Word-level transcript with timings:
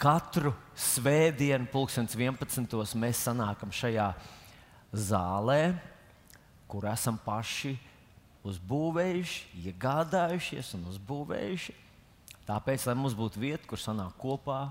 katru 0.00 0.52
svētdienu, 0.74 1.66
2011. 1.72 2.94
mēs 2.98 3.22
sanākam 3.26 3.72
šajā 3.74 4.10
zālē, 4.94 5.74
kur 6.70 6.86
esam 6.90 7.18
paši 7.24 7.74
uzbūvējuši, 8.44 9.62
iegādājušies 9.70 10.74
un 10.78 10.88
uzbūvējuši. 10.92 11.74
Tāpēc, 12.44 12.84
lai 12.88 12.96
mums 12.98 13.14
būtu 13.16 13.40
vieta, 13.40 13.64
kur 13.68 13.80
sanākt 13.80 14.18
kopā, 14.20 14.66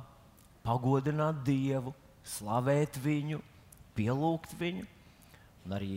pagodināt 0.66 1.42
Dievu, 1.48 1.96
slavēt 2.24 3.00
Viņu, 3.02 3.42
pielūgt 3.98 4.54
Viņu, 4.60 4.86
un 5.66 5.76
arī 5.80 5.96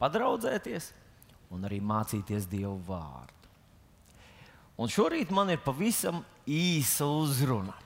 padraudzēties, 0.00 0.90
un 1.54 1.68
arī 1.68 1.78
mācīties 1.84 2.48
Dievu 2.50 2.74
vārdu. 2.88 3.38
Un 4.82 4.90
šorīt 4.90 5.30
man 5.30 5.52
ir 5.52 5.60
pavisam 5.62 6.22
īsa 6.48 7.06
uzruna. 7.06 7.76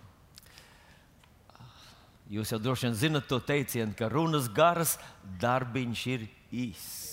Jūs 2.27 2.50
jau 2.50 2.58
droši 2.58 2.89
vien 2.89 2.96
zinat 2.98 3.29
to 3.30 3.39
teicienu, 3.39 3.94
ka 3.94 4.08
runas 4.11 4.48
garas, 4.50 4.96
darbiņš 5.39 6.00
ir 6.11 6.25
īss. 6.50 7.04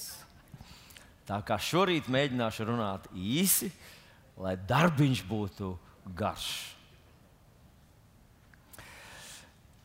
Tā 1.30 1.38
kā 1.46 1.60
šorīt 1.62 2.10
mēģināšu 2.12 2.66
runāt 2.68 3.06
īsi, 3.14 3.70
lai 4.42 4.56
darbiņš 4.58 5.22
būtu 5.30 5.70
garš. 6.18 6.48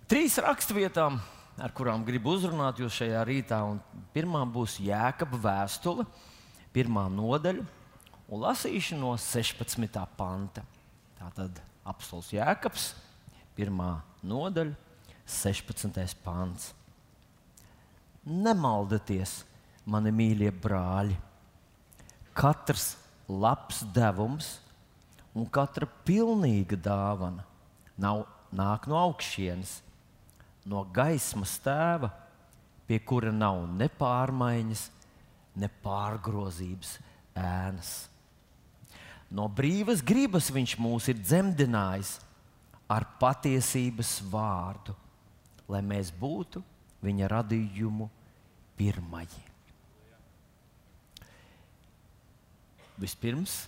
Trīs 0.09 0.39
raksturvietām, 0.41 1.21
ar 1.61 1.77
kurām 1.77 2.07
gribu 2.09 2.33
uzrunāt 2.39 2.81
jūs 2.81 2.97
šajā 3.03 3.21
rītā, 3.29 3.61
un 3.69 3.77
pirmā 4.17 4.41
būs 4.49 4.79
Jēkabā 4.81 5.43
vēstule, 5.45 6.09
pirmā 6.73 7.05
nodaļa, 7.13 7.69
un 8.33 8.45
lasīšu 8.49 8.97
no 8.97 9.13
16. 9.21 10.01
panta. 10.17 10.65
Tātad 11.21 11.61
apelsīns 11.85 12.33
Jēkabs, 12.39 12.91
pirmā 13.59 13.99
nodaļa 14.25 14.88
16. 15.29 15.93
pāns. 16.25 16.71
Nemaldieties, 18.25 19.43
mani 19.85 20.13
mīļie 20.13 20.49
brāļi. 20.57 21.17
Katrs 22.39 22.95
labs 23.29 23.83
devums 23.93 24.55
un 25.37 25.45
katra 25.53 25.89
pilnīga 26.09 26.79
dāvana 26.81 27.45
nav, 28.01 28.25
nāk 28.55 28.87
no 28.89 28.97
augšas, 28.97 29.79
no 30.65 30.85
gaismas 30.95 31.59
tēva, 31.61 32.09
pie 32.89 33.01
kura 33.05 33.33
nav 33.35 33.67
ne 33.69 33.89
pārmaiņas, 34.01 34.85
ne 35.61 35.69
pārgrozības 35.85 36.95
ēnas. 37.37 37.91
No 39.29 39.45
brīvas 39.53 40.01
gribas 40.01 40.49
viņš 40.55 40.79
mūs 40.81 41.11
ir 41.13 41.21
dzemdinājis 41.21 42.15
ar 42.89 43.05
patiesības 43.21 44.15
vārdu 44.33 44.97
lai 45.69 45.83
mēs 45.85 46.11
būtu 46.15 46.63
viņa 47.05 47.29
radījumu 47.31 48.09
pirmie. 48.79 49.27
Vispirms, 52.99 53.61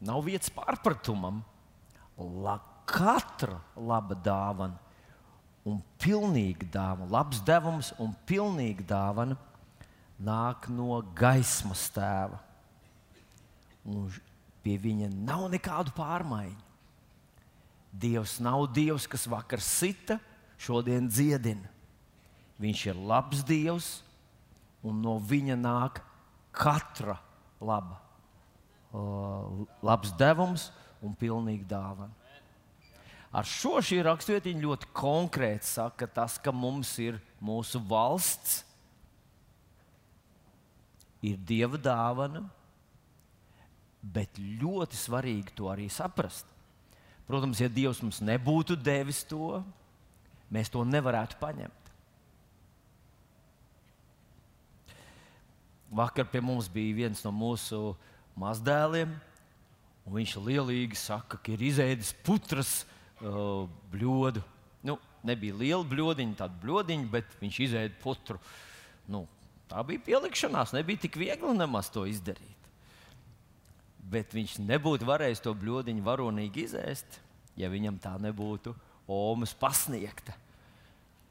nav 0.00 0.22
vietas 0.24 0.52
pārpratumam. 0.54 1.42
La, 2.16 2.56
katra 2.88 3.58
laba 3.74 4.14
dāvana 4.14 4.78
un 5.66 5.80
pilnīga 6.00 6.68
dāvana, 6.70 7.10
labs 7.10 7.40
devums 7.44 7.90
un 8.00 8.12
pilnīga 8.28 8.84
dāvana 8.86 9.36
nāk 10.20 10.68
no 10.72 11.00
gaismas 11.16 11.88
tēva. 11.94 12.38
Un 13.84 14.06
pie 14.64 14.76
viņa 14.80 15.10
nav 15.12 15.48
nekādu 15.52 15.92
pārmaiņu. 15.96 16.60
Dievs 17.94 18.40
nav 18.42 18.66
Dievs, 18.74 19.06
kas 19.06 19.28
vakar 19.30 19.62
sita, 19.62 20.18
šodien 20.58 21.06
dziedina. 21.06 21.70
Viņš 22.58 22.82
ir 22.90 22.98
labs 22.98 23.44
Dievs, 23.46 23.88
un 24.84 24.98
no 25.02 25.16
viņa 25.22 25.56
nāk 25.58 26.00
katra 26.54 27.16
laba, 27.62 28.00
uh, 28.94 29.64
labs 29.82 30.12
devums 30.18 30.68
un 31.04 31.14
pilnīga 31.18 31.66
dāvana. 31.74 32.12
Ar 33.34 33.46
šo 33.50 33.80
šī 33.82 33.98
raksturvietiņa 34.06 34.62
ļoti 34.62 34.90
konkrēti 34.94 35.66
saka 35.66 36.06
tas, 36.06 36.36
ka 36.38 36.52
mums 36.54 36.92
ir 37.02 37.18
mūsu 37.42 37.80
valsts, 37.82 38.60
ir 41.24 41.40
dieva 41.42 41.80
dāvana, 41.80 42.44
bet 44.04 44.38
ļoti 44.38 45.00
svarīgi 45.00 45.56
to 45.58 45.70
arī 45.72 45.88
saprast. 45.90 46.53
Protams, 47.28 47.60
ja 47.62 47.70
Dievs 47.72 48.02
mums 48.04 48.20
nebūtu 48.20 48.76
devis 48.76 49.22
to, 49.24 49.62
mēs 50.52 50.68
to 50.72 50.84
nevarētu 50.84 51.38
paņemt. 51.40 51.92
Vakar 55.94 56.26
pie 56.28 56.42
mums 56.44 56.68
bija 56.68 56.98
viens 57.04 57.22
no 57.24 57.32
mūsu 57.32 57.94
mazdēliem, 58.40 59.12
un 60.04 60.16
viņš 60.18 60.34
lielīgi 60.42 60.98
saka, 60.98 61.38
ka 61.38 61.54
ir 61.54 61.62
izēdis 61.70 62.12
putras 62.26 62.82
uh, 62.82 63.70
bļodu. 63.94 64.42
Nu, 64.84 64.98
nebija 65.24 65.56
liela 65.56 65.86
bļodiņa, 65.88 66.36
tāda 66.42 66.60
bļodiņa, 66.60 67.08
bet 67.14 67.38
viņš 67.40 67.60
izēda 67.68 67.96
putru. 68.02 68.40
Nu, 69.08 69.22
tā 69.70 69.80
bija 69.86 70.02
pielikšanās, 70.10 70.74
nebija 70.76 71.06
tik 71.06 71.16
viegli 71.20 71.56
nemaz 71.56 71.88
to 71.94 72.04
izdarīt 72.10 72.63
bet 74.10 74.34
viņš 74.36 74.58
nebūtu 74.62 75.06
varējis 75.08 75.42
to 75.44 75.54
bludiņu 75.56 76.04
varonīgi 76.04 76.66
izēst, 76.68 77.20
ja 77.56 77.70
viņam 77.72 77.98
tā 78.02 78.14
nebūtu 78.20 78.74
omas 79.10 79.54
pasniegta. 79.56 80.34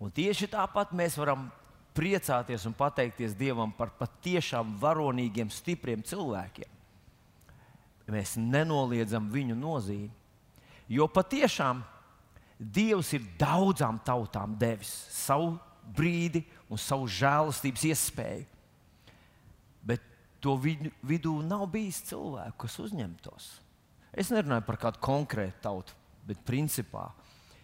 Un 0.01 0.11
tieši 0.11 0.49
tāpat 0.51 0.91
mēs 0.95 1.15
varam 1.19 1.47
priecāties 1.95 2.65
un 2.67 2.75
pateikties 2.75 3.35
Dievam 3.37 3.71
par 3.77 3.93
patiešām 3.99 4.75
varonīgiem, 4.81 5.51
stipriem 5.53 6.03
cilvēkiem. 6.03 6.69
Mēs 8.11 8.35
nenoliedzam 8.35 9.29
viņu 9.31 9.55
nozīmi. 9.55 10.11
Jo 10.91 11.07
patiešām 11.07 11.83
Dievs 12.59 13.09
ir 13.15 13.23
daudzām 13.39 13.97
tautām 14.05 14.53
devis 14.59 14.91
savu 15.11 15.55
brīdi 15.95 16.43
un 16.71 16.79
savu 16.79 17.09
žēlastības 17.11 17.85
iespēju 17.89 18.52
to 20.43 20.57
vidū 20.59 21.37
nav 21.45 21.65
bijis 21.71 22.01
cilvēku, 22.09 22.65
kas 22.65 22.79
uzņemtos. 22.83 23.49
Es 24.13 24.29
nerunāju 24.33 24.65
par 24.67 24.77
kādu 24.81 25.01
konkrētu 25.03 25.63
tautu, 25.63 25.95
bet 26.27 26.43
principā 26.45 27.07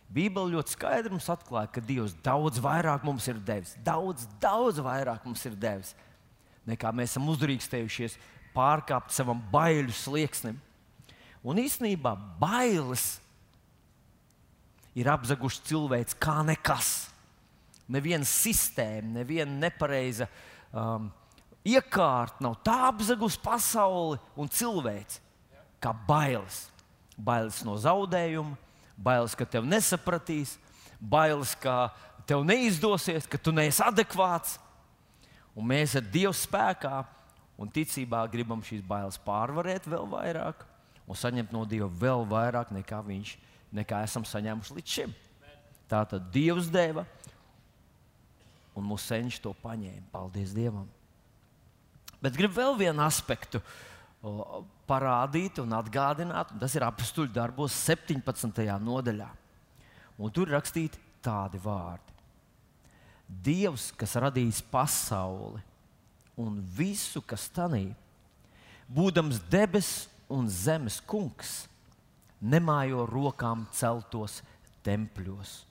Bībele 0.09 0.55
ļoti 0.55 0.73
skaidri 0.73 1.11
mums 1.13 1.27
atklāja, 1.29 1.69
ka 1.69 1.81
Dievs 1.85 2.15
daudz 2.25 2.57
vairāk 2.63 3.03
mums 3.05 3.27
ir 3.29 3.37
devis, 3.45 3.75
daudz, 3.85 4.25
daudz 4.41 4.81
vairāk 4.81 5.25
mums 5.27 5.43
ir 5.45 5.53
devis, 5.53 5.93
nekā 6.65 6.89
mēs 6.97 7.13
esam 7.13 7.29
uzdrīkstējušies 7.29 8.17
pārkāpt 8.55 9.13
savam 9.13 9.43
baiļu 9.53 9.93
slieksnim. 9.93 10.57
Un 11.45 11.61
īsnībā 11.61 12.15
bailes 12.41 13.19
ir 14.97 15.11
apzagušas 15.13 15.61
cilvēks 15.69 16.17
kā 16.19 16.39
nekas. 16.47 16.89
Neviena 17.89 18.25
sistēma, 18.25 19.13
neviena 19.21 19.53
nepareiza 19.67 20.25
um, 20.73 21.07
iekārta 21.75 22.43
nav 22.43 22.57
tā 22.65 22.75
apzagusi 22.89 23.39
pasauli 23.43 24.19
un 24.39 24.49
cilvēci 24.51 25.21
kā 25.81 25.93
bailes. 26.07 26.67
Bailes 27.19 27.59
no 27.67 27.75
zaudējuma, 27.79 28.55
bailes, 28.95 29.35
ka 29.35 29.47
tev 29.47 29.67
nesapratīs, 29.67 30.55
bailes, 30.99 31.51
ka 31.59 31.89
tev 32.27 32.45
neizdosies, 32.47 33.27
ka 33.27 33.39
tu 33.39 33.51
neesi 33.55 33.83
adekvāts. 33.83 34.57
Un 35.55 35.67
mēs 35.67 35.97
ar 35.99 36.05
Dievu 36.05 36.35
spēkā 36.35 37.01
un 37.59 37.71
ticībā 37.71 38.21
gribam 38.31 38.61
šīs 38.63 38.83
bailes 38.87 39.19
pārvarēt 39.25 39.89
vēl 39.89 40.07
vairāk 40.07 40.63
un 41.09 41.17
saņemt 41.17 41.51
no 41.51 41.65
Dieva 41.67 41.89
vēl 41.89 42.23
vairāk 42.29 42.69
nekā 42.75 43.01
viņš, 43.07 43.33
nekā 43.73 44.03
esam 44.05 44.27
saņēmuši 44.27 44.77
līdz 44.77 44.95
šim. 44.95 45.15
Tā 45.89 46.03
tad 46.05 46.29
Dievs 46.31 46.69
deva, 46.69 47.03
un 48.77 48.85
mūsu 48.85 49.09
senči 49.09 49.41
to 49.41 49.55
paņēma. 49.63 50.05
Paldies 50.13 50.53
Dievam! 50.53 50.85
Bet 52.23 52.35
gribu 52.35 52.59
vēl 52.59 52.75
vienu 52.79 53.03
aspektu 53.05 53.61
parādīt 54.89 55.61
un 55.63 55.75
atgādināt, 55.77 56.51
un 56.51 56.59
tas 56.59 56.75
ir 56.75 56.83
apstuļu 56.83 57.31
darbos 57.31 57.75
17. 57.87 58.65
nodaļā. 58.83 59.29
Un 60.19 60.33
tur 60.35 60.49
ir 60.49 60.57
rakstīti 60.57 60.99
tādi 61.23 61.61
vārdi. 61.63 62.17
Dievs, 63.29 63.91
kas 63.95 64.17
radījis 64.19 64.59
pasauli 64.71 65.61
un 66.39 66.59
visu, 66.75 67.21
kas 67.21 67.47
tanī, 67.53 67.91
būdams 68.89 69.39
debesu 69.51 70.09
un 70.33 70.47
zemes 70.49 70.99
kungs, 71.05 71.67
nemājo 72.39 73.05
rokām 73.09 73.65
celtos 73.75 74.39
tempļos. 74.85 75.63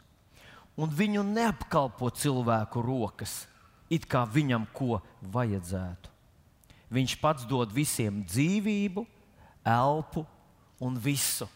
Un 0.79 0.93
viņu 0.95 1.25
neapkalpo 1.27 2.11
cilvēku 2.15 2.83
rokas, 2.85 3.43
it 3.91 4.07
kā 4.07 4.23
viņam 4.29 4.69
ko 4.73 5.01
vajadzētu. 5.35 6.18
Viņš 6.89 7.15
pats 7.21 7.45
dod 7.49 7.73
visiem 7.75 8.23
dzīvību, 8.25 9.05
elpu 9.69 10.25
un 10.81 10.97
visu. 10.97 11.49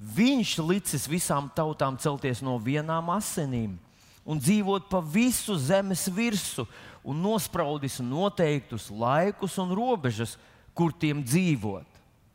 Viņš 0.00 0.58
licis 0.64 1.08
visām 1.08 1.50
tautām 1.54 1.98
celties 2.00 2.40
no 2.44 2.56
vienām 2.58 3.12
asinīm 3.14 3.76
un 4.24 4.40
dzīvot 4.40 4.88
pa 4.88 5.00
visu 5.04 5.56
zemes 5.60 6.06
virsmu 6.08 6.64
un 7.04 7.20
nospraudis 7.20 8.00
noteiktus 8.00 8.88
laikus 8.88 9.58
un 9.60 9.74
robežas, 9.76 10.38
kur 10.74 10.92
tiem 10.96 11.20
dzīvot. 11.22 11.86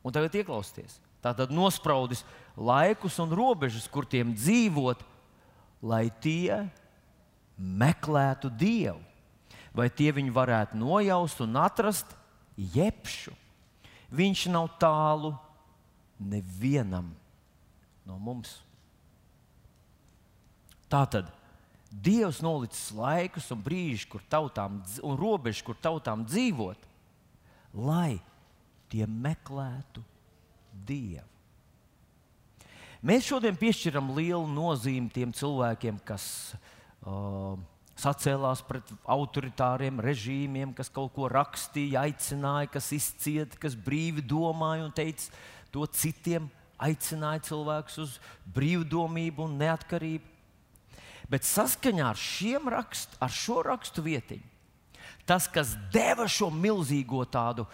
Un 0.05 0.13
tagad 0.13 0.37
ieklausieties, 0.39 0.99
tā 1.19 1.33
tad 1.35 1.51
nospraudis 1.51 2.21
laikus 2.55 3.17
un 3.19 3.33
robežas, 3.35 3.89
kur 3.89 4.05
tiem 4.07 4.31
dzīvot, 4.37 5.01
lai 5.81 6.07
tie 6.21 6.61
meklētu 7.57 8.51
Dievu, 8.53 9.01
vai 9.79 9.89
tie 9.89 10.11
viņu 10.15 10.33
varētu 10.35 10.77
nojaust 10.79 11.39
un 11.45 11.57
atrast 11.59 12.11
jebšu. 12.75 13.33
Viņš 14.11 14.47
nav 14.51 14.67
tālu 14.81 15.33
nevienam 16.19 17.13
no 18.05 18.17
mums. 18.19 18.57
Tātad 20.89 21.29
Dievs 21.89 22.43
nolicis 22.45 22.91
laikus 22.93 23.47
un 23.49 23.63
brīžus, 23.65 24.05
kur 24.05 24.21
tautām, 24.29 24.75
un 25.01 25.15
robežas, 25.17 25.63
kur 25.65 25.77
tautām 25.81 26.21
dzīvot, 26.21 26.83
lai 27.73 28.19
tie 28.93 29.07
meklētu 29.09 30.03
Dievu. 30.85 31.25
Mēs 33.01 33.25
šodien 33.25 33.57
piešķiram 33.57 34.11
lielu 34.13 34.45
nozīmi 34.51 35.09
tiem 35.15 35.31
cilvēkiem, 35.33 35.97
kas 36.05 36.23
uh, 37.07 37.55
sacēlās 37.99 38.61
pret 38.67 38.91
autoritāriem 39.09 39.99
režīmiem, 40.03 40.73
kas 40.77 40.91
kaut 40.93 41.11
ko 41.15 41.27
rakstīja, 41.31 42.05
aicināja, 42.07 42.71
kas 42.75 42.91
izcieta, 42.95 43.59
kas 43.59 43.75
brīvi 43.75 44.23
domāja 44.25 44.87
un 44.87 44.95
teica 44.95 45.29
to 45.73 45.85
citiem, 45.93 46.47
aicināja 46.79 47.43
cilvēkus 47.49 47.99
uz 48.05 48.15
brīvdomību 48.55 49.45
un 49.45 49.57
neatkarību. 49.59 50.37
Bet 51.29 51.45
saskaņā 51.45 52.07
ar, 52.09 52.23
rakst, 52.73 53.19
ar 53.21 53.29
šo 53.29 53.59
rakstu 53.67 54.01
vietiņu, 54.05 54.47
tas, 55.29 55.45
kas 55.51 55.75
deva 55.93 56.25
šo 56.25 56.49
milzīgo 56.49 57.21
tādu 57.29 57.67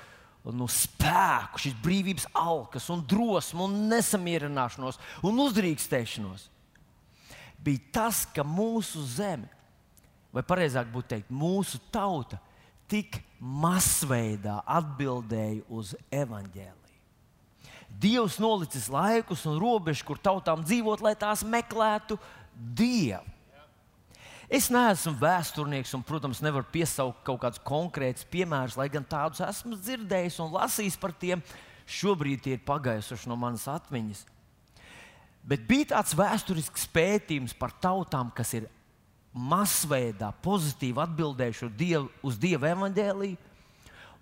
nu, 0.52 0.68
spēku, 0.70 1.62
šīs 1.64 1.78
brīvības 1.82 2.28
alkas, 2.36 2.90
un 2.94 3.06
drosmu, 3.08 3.70
un 3.70 3.88
nesamierināšanos 3.94 5.00
un 5.26 5.40
uzdrīkstēšanos, 5.46 6.50
bija 7.66 7.94
tas, 7.96 8.26
ka 8.36 8.44
mūsu 8.46 9.06
zeme, 9.16 9.48
vai 10.36 10.44
precīzāk 10.44 10.92
būtu 10.92 11.14
teikt, 11.14 11.32
mūsu 11.32 11.80
tauta, 11.94 12.42
tik 12.92 13.22
masveidā 13.40 14.60
atbildēja 14.68 15.64
uz 15.74 15.96
evaņģēliju. 16.14 16.82
Dievs 17.96 18.36
nolicis 18.44 18.90
laikus 18.92 19.46
un 19.48 19.56
robežas, 19.62 20.04
kur 20.04 20.20
tautām 20.20 20.66
dzīvot, 20.66 21.04
lai 21.06 21.16
tās 21.16 21.46
meklētu 21.48 22.20
Dievu. 22.56 23.24
Es 24.46 24.68
neesmu 24.70 25.16
vēsturnieks, 25.18 25.96
un, 25.98 26.04
protams, 26.06 26.44
nevaru 26.46 26.68
piesaukt 26.70 27.24
kaut 27.26 27.40
kādus 27.42 27.62
konkrētus 27.66 28.28
piemērus, 28.30 28.76
lai 28.78 28.86
gan 28.94 29.08
tādus 29.10 29.42
esmu 29.42 29.80
dzirdējis 29.80 30.38
un 30.44 30.54
lasījis 30.54 31.00
par 31.02 31.16
tiem. 31.18 31.42
Šobrīd 31.90 32.44
tie 32.46 32.54
ir 32.58 32.62
pagājuši 32.66 33.30
no 33.30 33.38
manas 33.42 33.66
atmiņas. 33.70 34.22
Bet 35.46 35.66
bija 35.70 35.92
tāds 35.96 36.14
vēsturisks 36.18 36.88
pētījums 36.94 37.54
par 37.58 37.74
tautām, 37.82 38.32
kas 38.34 38.54
ir 38.58 38.70
masveidā 39.36 40.32
pozitīvi 40.44 41.02
atbildējuši 41.04 41.70
dievu, 41.76 42.08
uz 42.24 42.40
Dieva 42.40 42.72
evaņģēlīju, 42.72 43.38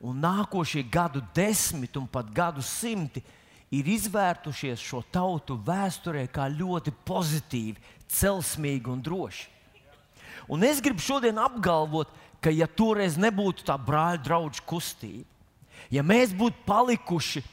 un 0.04 0.20
nākošie 0.20 0.84
gadu 0.92 1.22
desmit 1.36 1.96
un 1.98 2.08
pat 2.10 2.32
gadu 2.34 2.64
simti 2.66 3.22
ir 3.74 3.88
izvērtušies 3.94 4.82
šo 4.82 5.04
tautu 5.14 5.56
vēsturē 5.66 6.26
kā 6.34 6.50
ļoti 6.52 6.92
pozitīvi, 7.06 7.80
celsmīgi 8.10 8.92
un 8.92 9.02
droši. 9.02 9.48
Un 10.52 10.66
es 10.68 10.82
gribu 10.84 11.02
šodien 11.02 11.40
apgalvot, 11.40 12.10
ka, 12.44 12.52
ja 12.52 12.68
toreiz 12.68 13.16
nebūtu 13.16 13.64
tā 13.66 13.78
brāļa 13.80 14.20
draugu 14.26 14.66
kustība, 14.68 15.30
ja 15.94 16.04
mēs 16.04 16.34
būtu 16.36 16.66
palikuši 16.68 17.44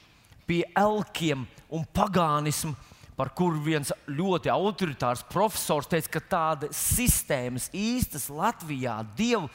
pie 0.49 0.65
elkiem 0.75 1.45
un 1.71 1.85
pagānismu, 1.95 2.75
par 3.21 3.35
kuru 3.37 3.59
viens 3.61 3.91
ļoti 4.09 4.49
autoritārs 4.49 5.27
profesors 5.29 5.91
teica, 5.91 6.15
ka 6.15 6.21
tādas 6.33 6.79
sistēmas 6.97 7.67
īstas 7.77 8.31
Latvijā, 8.33 8.95
dievu 9.19 9.51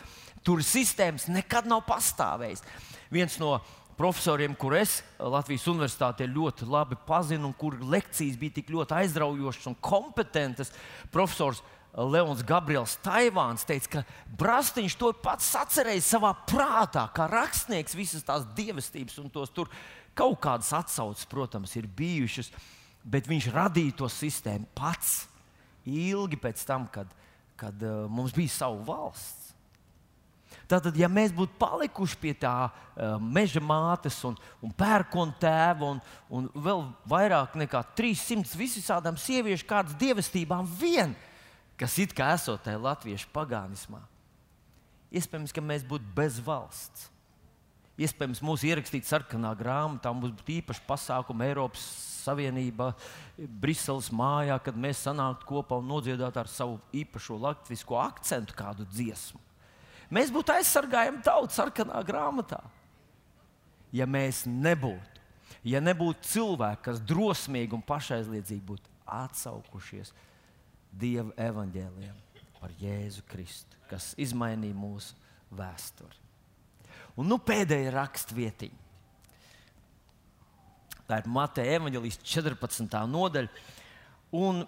tur 0.45 0.62
sistēmas 0.62 1.25
nekad 1.33 1.65
nav 1.65 1.81
pastāvējis. 1.88 2.62
Viens 3.09 3.39
no 3.41 3.56
profesoriem, 3.97 4.53
kur 4.53 4.75
es 4.77 5.00
Latvijas 5.17 5.65
universitātē 5.71 6.27
ļoti 6.29 6.67
labi 6.69 7.00
pazinu, 7.07 7.50
un 7.50 7.57
kur 7.57 7.79
lekcijas 7.81 8.38
bija 8.38 8.59
tik 8.59 8.69
ļoti 8.75 9.00
aizraujošas 9.00 9.71
un 9.71 9.79
kompetentas, 9.81 10.69
profesors 11.09 11.63
Leons 11.95 12.45
Gabriels 12.45 13.00
Taivāns 13.01 13.65
teica, 13.65 13.95
ka 13.95 14.38
Brāztiņš 14.38 15.00
to 15.00 15.09
pats 15.25 15.50
atcerējis 15.57 16.13
savā 16.13 16.35
prātā, 16.45 17.07
kā 17.17 17.25
rakstnieks 17.31 17.97
visas 17.97 18.27
tās 18.27 18.45
dievestības 18.53 19.17
un 19.23 19.33
tos 19.33 19.50
tur 19.56 19.73
kaut 20.13 20.38
kādas 20.44 20.69
atsauces, 20.75 21.25
protams, 21.31 21.73
ir 21.79 21.88
bijušas, 21.88 22.51
bet 23.06 23.30
viņš 23.30 23.52
radīja 23.54 24.00
to 24.02 24.10
sistēmu 24.10 24.68
pats 24.78 25.24
ilgi 25.86 26.40
pēc 26.42 26.63
tam, 26.66 26.88
kad, 26.90 27.10
kad 27.60 27.84
uh, 27.86 28.06
mums 28.10 28.34
bija 28.36 28.54
sava 28.54 28.81
valsts. 28.88 29.46
Tātad, 30.69 30.96
ja 30.98 31.06
mēs 31.12 31.34
būtu 31.36 31.57
palikuši 31.62 32.18
pie 32.22 32.34
tā 32.42 32.54
uh, 32.66 33.18
meža 33.22 33.62
mātes 33.62 34.18
un, 34.25 34.38
un 34.66 34.74
pērkona 34.74 35.36
tēva 35.42 35.92
un, 35.94 36.02
un 36.34 36.48
vēl 36.56 36.86
vairāk 37.10 37.57
nekā 37.62 37.84
300 37.98 38.57
visām 38.57 39.19
sieviešu 39.22 39.68
kādas 39.69 39.98
dievestībām 40.00 40.66
vien, 40.80 41.13
kas 41.78 42.00
it 42.01 42.16
kā 42.18 42.31
esot 42.34 42.63
tajā 42.66 42.81
latviešu 42.81 43.30
pagānismā, 43.36 44.01
iespējams, 45.13 45.54
ka 45.54 45.62
mēs 45.62 45.86
būtu 45.86 46.08
bez 46.18 46.40
valsts. 46.42 47.12
Iespējams, 47.95 48.42
mūsu 48.44 48.68
ierakstīta 48.68 49.07
sarkanā 49.07 49.53
grāmatā 49.56 50.12
mums 50.12 50.33
būtu 50.36 50.57
īpaši 50.57 50.83
pasākumi 50.88 51.45
Eiropas 51.47 51.83
Savienībā, 52.25 52.89
Briseles 53.38 54.09
mājā, 54.12 54.57
kad 54.65 54.75
mēs 54.75 55.06
sanāktu 55.06 55.47
kopā 55.47 55.77
un 55.80 55.88
nodziedātu 55.94 56.42
ar 56.42 56.50
savu 56.51 56.80
īpašo 56.92 57.38
latviešu 57.39 57.95
akcentu 58.01 58.57
kādu 58.57 58.88
dziesmu. 58.92 59.39
Mēs 60.12 60.33
būtu 60.33 60.53
aizsargājami 60.57 61.24
tautas 61.25 61.56
sarkanā 61.57 62.01
grāmatā. 62.06 62.59
Ja 63.95 64.09
mēs 64.09 64.44
nebūtu, 64.50 65.24
ja 65.63 65.80
nebūtu 65.80 66.27
cilvēki, 66.33 66.83
kas 66.89 67.00
drosmīgi 67.00 67.77
un 67.77 67.86
pašaizliedzīgi 67.86 68.65
būtu 68.74 68.91
atsaukušies 69.21 70.12
Dieva 70.96 71.31
evaņģēliem 71.48 72.20
par 72.60 72.75
Jēzu 72.79 73.24
Kristu, 73.27 73.79
kas 73.89 74.13
izmainīja 74.20 74.75
mūsu 74.79 75.15
vēsturi. 75.55 76.25
Un 77.15 77.31
nu 77.31 77.39
pēdējā 77.39 77.93
rakstvietiņa. 77.95 78.86
Tā 81.05 81.19
ir 81.22 81.27
Mateja 81.29 81.75
evaņģēlijas 81.79 82.17
14. 82.25 82.89
nodaļa. 83.12 83.50
Un 84.36 84.63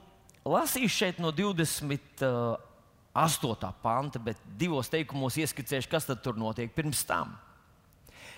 lasīšu 0.47 0.93
šeit 0.93 1.19
no 1.21 1.31
28. 1.33 3.71
panta, 3.81 4.19
bet 4.21 4.37
divos 4.59 4.89
teikumos 4.93 5.37
ieskicēšu, 5.41 5.89
kas 5.91 6.05
tur 6.21 6.35
notiek 6.37 6.75
pirms 6.75 7.01
tam. 7.09 7.37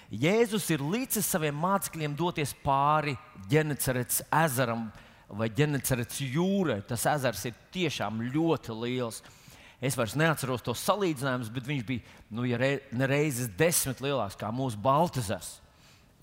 Jēzus 0.09 0.65
ir 0.73 0.81
līdzi 0.81 1.21
saviem 1.21 1.59
mācekļiem 1.61 2.15
doties 2.17 2.55
pāri 2.63 3.13
Genecerets 3.51 4.23
ezeram, 4.33 4.87
vai 5.29 5.49
Genecerets 5.53 6.21
jūrai. 6.23 6.81
Tas 6.87 7.05
ezers 7.11 7.45
ir 7.45 7.53
tiešām 7.75 8.23
ļoti 8.33 8.73
liels. 8.79 9.21
Es 9.79 9.95
vairs 9.95 10.15
neatceros 10.19 10.63
to 10.63 10.73
salīdzinājumus, 10.75 11.51
bet 11.55 11.67
viņš 11.67 11.83
bija 11.87 12.17
nu, 12.35 12.43
ja 12.47 12.59
re, 12.59 12.71
reizes 13.07 13.47
desmit 13.59 14.01
lielāks 14.03 14.35
nekā 14.35 14.51
mūsu 14.55 14.79
Baltazars. 14.83 15.57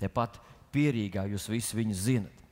Tepat 0.00 0.36
pierīgā 0.74 1.24
jūs 1.30 1.48
visi 1.48 1.78
viņu 1.78 1.96
zinat. 1.96 2.42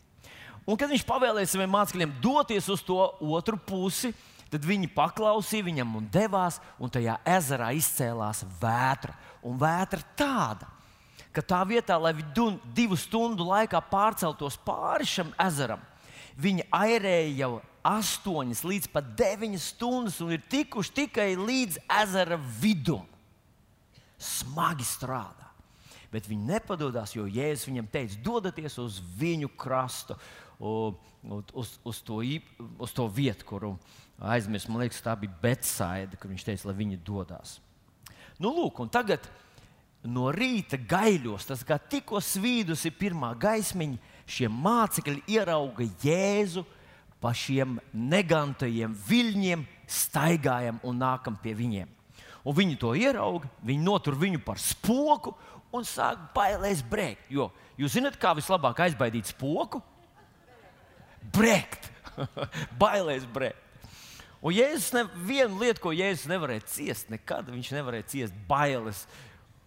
Un, 0.65 0.79
kad 0.81 0.89
viņš 0.89 1.05
pavēlēja 1.05 1.51
saviem 1.53 1.75
mācekļiem 1.75 2.15
doties 2.25 2.71
uz 2.73 2.81
to 2.87 2.97
otru 3.21 3.59
pusi, 3.61 4.15
tad 4.49 4.65
viņi 4.65 4.89
paklausīja 4.95 5.67
viņam 5.67 5.99
un 6.01 6.07
devās, 6.13 6.57
un 6.81 6.93
tajā 6.93 7.19
ezerā 7.37 7.75
izcēlās 7.77 8.47
vētra. 8.63 9.13
Un 9.45 9.59
vētra 9.61 10.01
tāda, 10.17 10.71
ka 11.37 11.45
tā 11.45 11.61
vietā, 11.69 11.99
lai 12.01 12.15
viņi 12.17 12.55
divu 12.73 12.97
stundu 12.97 13.45
laikā 13.51 13.83
pārceltos 13.93 14.57
pāri 14.65 15.05
šim 15.05 15.35
ezeram, 15.45 15.85
Viņi 16.41 16.67
airēja 16.75 17.35
jau 17.39 17.53
8 17.85 18.65
līdz 18.65 18.89
pat 18.93 19.11
9 19.19 19.59
stundas 19.61 20.17
un 20.25 20.33
ir 20.33 20.45
tikuši 20.49 20.95
tikai 21.05 21.35
līdz 21.37 21.83
ezera 22.01 22.39
vidum. 22.61 23.05
Smagi 24.17 24.87
strādā. 24.89 25.51
Bet 26.15 26.29
viņi 26.31 26.47
nepadodas, 26.49 27.13
jo 27.17 27.27
Jēzus 27.27 27.67
viņam 27.69 27.91
teica, 27.91 28.21
dodieties 28.25 28.79
uz 28.79 29.01
viņu 29.19 29.51
krastu, 29.59 30.17
uz, 30.63 31.75
uz, 31.85 32.01
to, 32.07 32.21
uz 32.79 32.95
to 32.95 33.07
vietu, 33.11 33.45
kuru 33.49 33.73
aizmirst. 34.23 34.71
Man 34.71 34.85
liekas, 34.85 35.03
tā 35.05 35.17
bija 35.19 35.35
Betsaida, 35.43 36.17
kur 36.17 36.31
viņš 36.31 36.47
teica, 36.47 36.69
lai 36.71 36.77
viņi 36.79 37.01
dodas. 37.05 37.59
Nu, 38.39 38.55
lūk, 38.55 38.79
un 38.81 38.93
tagad 38.95 39.27
no 40.07 40.31
rīta 40.35 40.79
gaiļos, 40.79 41.51
tas 41.51 41.67
kā 41.67 41.77
tikko 41.79 42.23
svīdusi 42.23 42.95
pirmā 42.95 43.33
gaismiņa 43.41 44.15
šie 44.31 44.49
mācekļi 44.53 45.27
ierauga 45.35 45.87
Jēzu 46.05 46.65
pa 47.25 47.33
šiem 47.33 47.79
negantajiem 47.97 48.93
viļņiem 49.09 49.65
staigājam 49.89 50.77
un 50.85 50.99
nākam 51.01 51.39
pie 51.41 51.55
viņiem. 51.57 51.89
Un 52.45 52.57
viņi 52.59 52.77
to 52.77 52.93
ieraudzīja, 53.01 53.49
viņi 53.65 53.85
notur 53.87 54.19
viņu 54.21 54.43
par 54.45 54.61
spoku 54.61 55.33
un 55.73 55.87
sāk 55.89 56.21
bailēs 56.37 56.83
brēkt. 56.85 57.31
Jo 57.33 57.49
jūs 57.81 57.97
zināt, 57.97 58.19
kā 58.21 58.35
vislabāk 58.37 58.85
aizbaidīt 58.85 59.33
spoku? 59.33 59.81
Brēkt! 61.33 61.89
bailēs 62.83 63.25
brēkt. 63.33 63.63
Un 64.45 64.53
Jēzus 64.53 64.93
ne, 64.93 65.07
viena 65.25 65.57
lieta, 65.57 65.81
ko 65.81 65.95
Jēzus 65.97 66.29
nevarēja 66.29 66.67
ciest, 66.69 67.09
nekad 67.09 67.49
viņš 67.49 67.71
nevarēja 67.79 68.11
ciest 68.13 68.37
bailes 68.45 69.07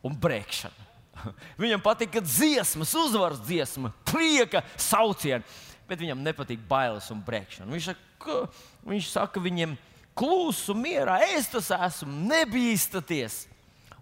un 0.05 0.13
brēkšanu. 0.13 0.85
Viņam 1.63 1.81
patika 1.81 2.21
dziesmas, 2.21 2.93
uzvaras 2.93 3.41
dziesma, 3.41 3.89
prieka 4.05 4.61
saucieni, 4.77 5.41
bet 5.87 6.01
viņam 6.03 6.23
nepatīk 6.25 6.63
bailes 6.69 7.09
un 7.13 7.21
brēkšana. 7.25 7.71
Viņš 7.71 7.91
saka, 7.91 8.39
viņš 8.87 9.11
saka 9.11 9.43
viņiem, 9.43 9.75
klusu, 10.17 10.75
mierā, 10.77 11.19
es 11.35 11.49
tas 11.51 11.69
esmu, 11.75 12.11
nebīstaties. 12.31 13.45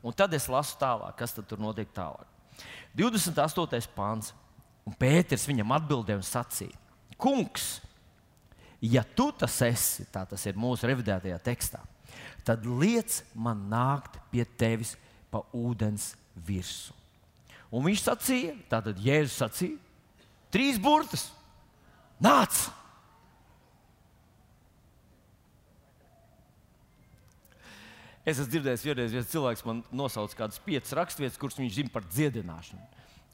Un 0.05 0.13
tad 0.13 0.33
es 0.37 0.45
lasu 0.51 0.77
tālāk, 0.77 1.15
kas 1.17 1.33
tur 1.37 1.61
notiek 1.61 1.89
tālāk. 1.95 2.27
28. 2.95 3.89
pāns. 3.95 4.33
Un 4.85 4.93
Pēters 4.93 5.47
viņam 5.49 5.73
atbildēja 5.79 6.19
un 6.19 6.25
sacīja: 6.25 6.77
Kungs, 7.17 7.79
ja 8.85 9.01
tu 9.17 9.31
tas 9.33 9.55
esi, 9.65 10.05
tā 10.13 10.21
tas 10.29 10.43
ir 10.45 10.59
mūsu 10.61 10.85
revidētajā 10.85 11.39
tekstā, 11.41 11.81
tad 12.45 12.67
liec 12.69 13.23
man 13.33 13.65
nākt 13.71 14.19
pie 14.29 14.45
tevis 14.45 14.93
pa 15.33 15.41
ūdens 15.57 16.13
virsmu. 16.45 16.93
Un 17.73 17.83
viņš 17.89 18.03
sacīja, 18.05 18.53
tātad 18.69 19.01
Jēzus 19.01 19.39
sacīja, 19.41 19.79
trīs 20.53 20.77
burtus: 20.79 21.25
Nāc! 22.23 22.65
Es 28.25 28.39
esmu 28.39 28.49
dzirdējis, 28.49 28.83
vienreiz 28.87 29.11
viens 29.13 29.27
cilvēks 29.29 29.61
man 29.67 29.83
nosauca 29.93 30.39
kādas 30.39 30.57
piecas 30.65 30.95
raksturvietas, 30.97 31.37
kuras 31.37 31.59
viņš 31.59 31.75
zina 31.75 31.91
par 31.93 32.07
dziedināšanu. 32.09 32.81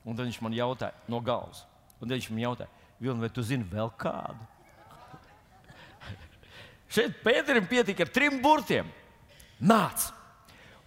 Un 0.04 0.18
tad 0.18 0.26
viņš 0.28 0.40
man 0.44 0.56
jautāja 0.58 1.12
no 1.12 1.22
galvas. 1.24 1.62
Un 2.02 2.10
tad 2.10 2.18
viņš 2.18 2.32
man 2.34 2.42
jautāja, 2.44 2.74
Vilni, 3.02 3.24
vai 3.24 3.30
tu 3.34 3.44
zini 3.46 3.66
vēl 3.66 3.88
kādu? 4.02 4.42
Šeit 6.94 7.22
Pēterim 7.24 7.70
pietika 7.70 8.04
ar 8.04 8.12
trim 8.12 8.42
burtiem. 8.44 8.90
Nāc! 9.62 10.10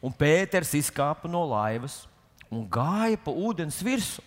Un 0.04 0.12
Pēters 0.12 0.74
izkāpa 0.76 1.30
no 1.30 1.46
laivas 1.48 2.02
un 2.52 2.66
gāja 2.68 3.16
pa 3.24 3.32
ūdens 3.32 3.80
virsmu 3.80 4.26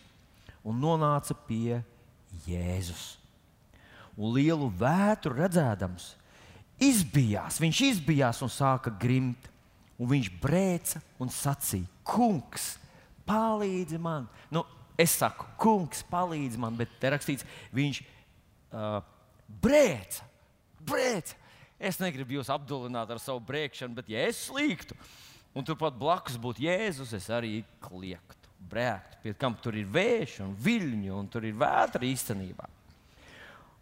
un 0.68 0.82
nonāca 0.82 1.38
pie 1.48 1.84
Jēzus. 2.48 3.17
Un 4.18 4.34
lielu 4.34 4.72
vētru 4.80 5.36
redzēdams, 5.38 6.16
izbijās, 6.82 7.60
viņš 7.62 7.82
izbijās 7.92 8.42
un 8.46 8.50
sāka 8.50 8.92
grimt 9.02 9.50
un 9.98 10.10
viņš 10.10 10.32
brēca 10.42 11.02
un 11.22 11.30
sacīja: 11.34 11.90
Kungs, 12.08 12.76
palīdzi 13.30 14.00
man! 14.02 14.28
Nu, 14.54 14.64
es 14.98 15.14
saku, 15.20 15.46
Kungs, 15.62 16.04
palīdzi 16.10 16.62
man, 16.62 16.78
bet 16.80 16.94
te 17.02 17.12
rakstīts, 17.14 17.46
viņš 17.76 18.02
uh, 18.02 19.02
brēca, 19.62 20.26
brēca. 20.82 21.38
Es 21.78 22.00
negribu 22.02 22.40
jūs 22.40 22.50
apdulināt 22.50 23.12
ar 23.14 23.22
savu 23.22 23.42
brēkšanu, 23.46 23.94
bet, 24.00 24.10
ja 24.10 24.24
es 24.26 24.48
slīgtu, 24.48 24.98
un 25.54 25.66
turpat 25.66 25.94
blakus 25.98 26.40
būtu 26.42 26.66
Jēzus, 26.66 27.14
es 27.14 27.28
arī 27.34 27.60
kliegtu, 27.86 28.50
brēktu, 28.72 29.20
pie 29.22 29.36
kam 29.38 29.54
tur 29.62 29.78
ir 29.78 29.86
vējš 29.94 30.40
un 30.48 30.56
viļņi, 30.58 31.12
un 31.14 31.30
tur 31.30 31.46
ir 31.46 31.58
vētra 31.58 32.02
īstenībā. 32.08 32.66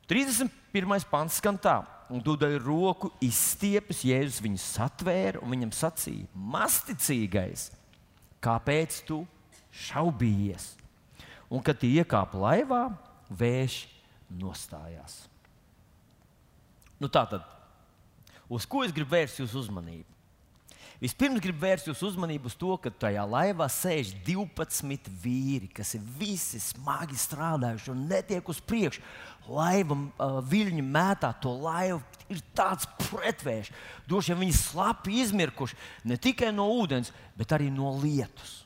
31. 0.05 1.05
pants 1.09 1.39
skan 1.41 1.57
tā 1.57 1.79
un 2.13 2.21
dūdai 2.21 2.59
roku 2.61 3.09
izstiepis, 3.23 4.03
Jēzus 4.05 4.43
viņu 4.45 4.61
satvēra 4.61 5.41
un 5.41 5.53
viņam 5.55 5.73
sacīja: 5.73 6.27
Masticīgais, 6.35 7.71
kāpēc 8.43 9.01
tu 9.07 9.23
šaubījies? 9.85 10.75
Un 11.49 11.61
kad 11.65 11.79
tie 11.81 11.89
iekāpa 12.01 12.37
laivā, 12.41 12.83
vējš 13.29 13.85
nostājās. 14.29 15.23
Nu, 17.01 17.09
tā 17.09 17.25
tad, 17.29 17.45
uz 18.49 18.65
ko 18.69 18.85
es 18.85 18.93
gribu 18.93 19.17
vērst 19.17 19.41
jūsu 19.41 19.65
uzmanību? 19.65 20.15
Vispirms 21.01 21.41
gribu 21.43 21.59
vērst 21.59 21.89
jūsu 21.89 22.07
uzmanību 22.07 22.47
uz 22.47 22.55
to, 22.55 22.71
ka 22.79 22.89
tajā 23.03 23.25
laivā 23.27 23.65
sēž 23.71 24.13
12 24.25 25.09
vīri, 25.21 25.67
kas 25.75 25.91
ir 25.97 26.05
visi 26.19 26.61
smagi 26.63 27.17
strādājuši 27.19 27.91
un 27.91 28.05
netiek 28.07 28.47
uz 28.49 28.61
priekšu. 28.63 29.03
Laiva 29.51 30.41
viļņi 30.49 30.83
mētā 30.83 31.31
to 31.41 31.53
laivu, 31.61 32.01
ir 32.31 32.41
tāds 32.57 32.87
pretvējš. 33.05 33.71
Droši 34.09 34.33
vien 34.33 34.45
viņi 34.45 34.57
slapi 34.57 35.19
izmirkuši 35.21 35.77
ne 36.09 36.17
tikai 36.21 36.51
no 36.55 36.67
ūdens, 36.73 37.11
bet 37.37 37.53
arī 37.53 37.69
no 37.73 37.93
lietus. 38.01 38.61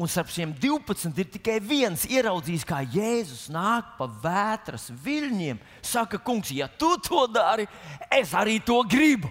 Un 0.00 0.08
starp 0.08 0.30
šiem 0.32 0.52
12 0.56 1.18
ir 1.18 1.28
tikai 1.34 1.58
viens 1.60 2.06
ieraudzījis, 2.08 2.64
kā 2.64 2.78
Jēzus 2.94 3.48
nāk 3.52 3.96
pa 3.98 4.06
vētras 4.22 4.88
viļņiem. 5.02 5.58
Saka, 5.84 6.20
kungs, 6.22 6.52
ja 6.54 6.70
tu 6.70 6.94
to 7.04 7.26
dari, 7.28 7.66
es 8.14 8.32
arī 8.38 8.60
to 8.64 8.78
gribu. 8.88 9.28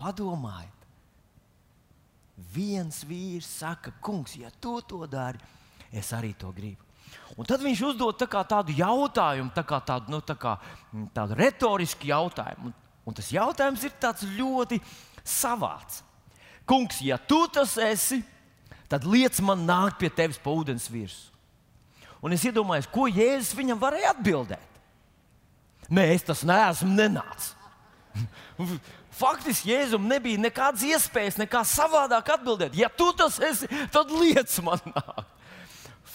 Padomājiet, 0.00 0.86
viens 2.54 3.02
vīrs 3.08 3.50
saka, 3.60 3.92
kungs, 4.04 4.38
ja 4.38 4.50
tu 4.60 4.78
to 4.86 5.04
dari, 5.10 5.38
es 5.92 6.14
arī 6.14 6.32
to 6.38 6.52
gribu. 6.54 6.83
Un 7.34 7.48
tad 7.48 7.62
viņš 7.64 7.82
uzdod 7.90 8.18
tā 8.20 8.28
tādu 8.46 8.74
jautājumu, 8.76 9.50
tā 9.54 9.64
kā 9.66 9.80
tādu, 9.82 10.12
nu, 10.14 10.20
tā 10.22 10.36
kā, 10.38 10.56
mm, 10.92 11.08
tādu 11.16 11.38
retorisku 11.38 12.06
jautājumu. 12.06 12.70
Un, 12.70 12.74
un 13.06 13.16
tas 13.16 13.30
jautājums 13.32 13.84
ir 13.84 13.94
ļoti 14.38 14.80
savāds. 15.24 16.02
Kungs, 16.64 17.00
ja 17.04 17.18
tu 17.18 17.46
tas 17.52 17.76
esi, 17.76 18.22
tad 18.88 19.04
liec 19.04 19.40
man 19.40 19.66
nākt 19.66 19.98
pie 19.98 20.08
tevis 20.08 20.38
pa 20.38 20.50
ūdens 20.50 20.88
virsmu. 20.90 21.32
Un 22.24 22.32
es 22.32 22.44
iedomājos, 22.48 22.88
ko 22.88 23.04
Jēzus 23.04 23.52
viņam 23.52 23.80
varēja 23.82 24.14
atbildēt. 24.14 24.70
Nē, 25.92 26.06
es 26.14 26.22
tas 26.24 26.40
neesmu 26.46 26.88
nenācis. 26.94 27.52
Faktiski 29.14 29.70
Jēzum 29.70 30.08
nebija 30.10 30.40
nekādas 30.42 30.82
iespējas, 30.88 31.36
nekā 31.38 31.60
savādāk 31.68 32.32
atbildēt. 32.34 32.74
Ja 32.78 32.88
tu 32.90 33.10
tas 33.14 33.36
esi, 33.42 33.68
tad 33.94 34.10
liec 34.10 34.50
man 34.64 34.80
nāk. 34.88 35.26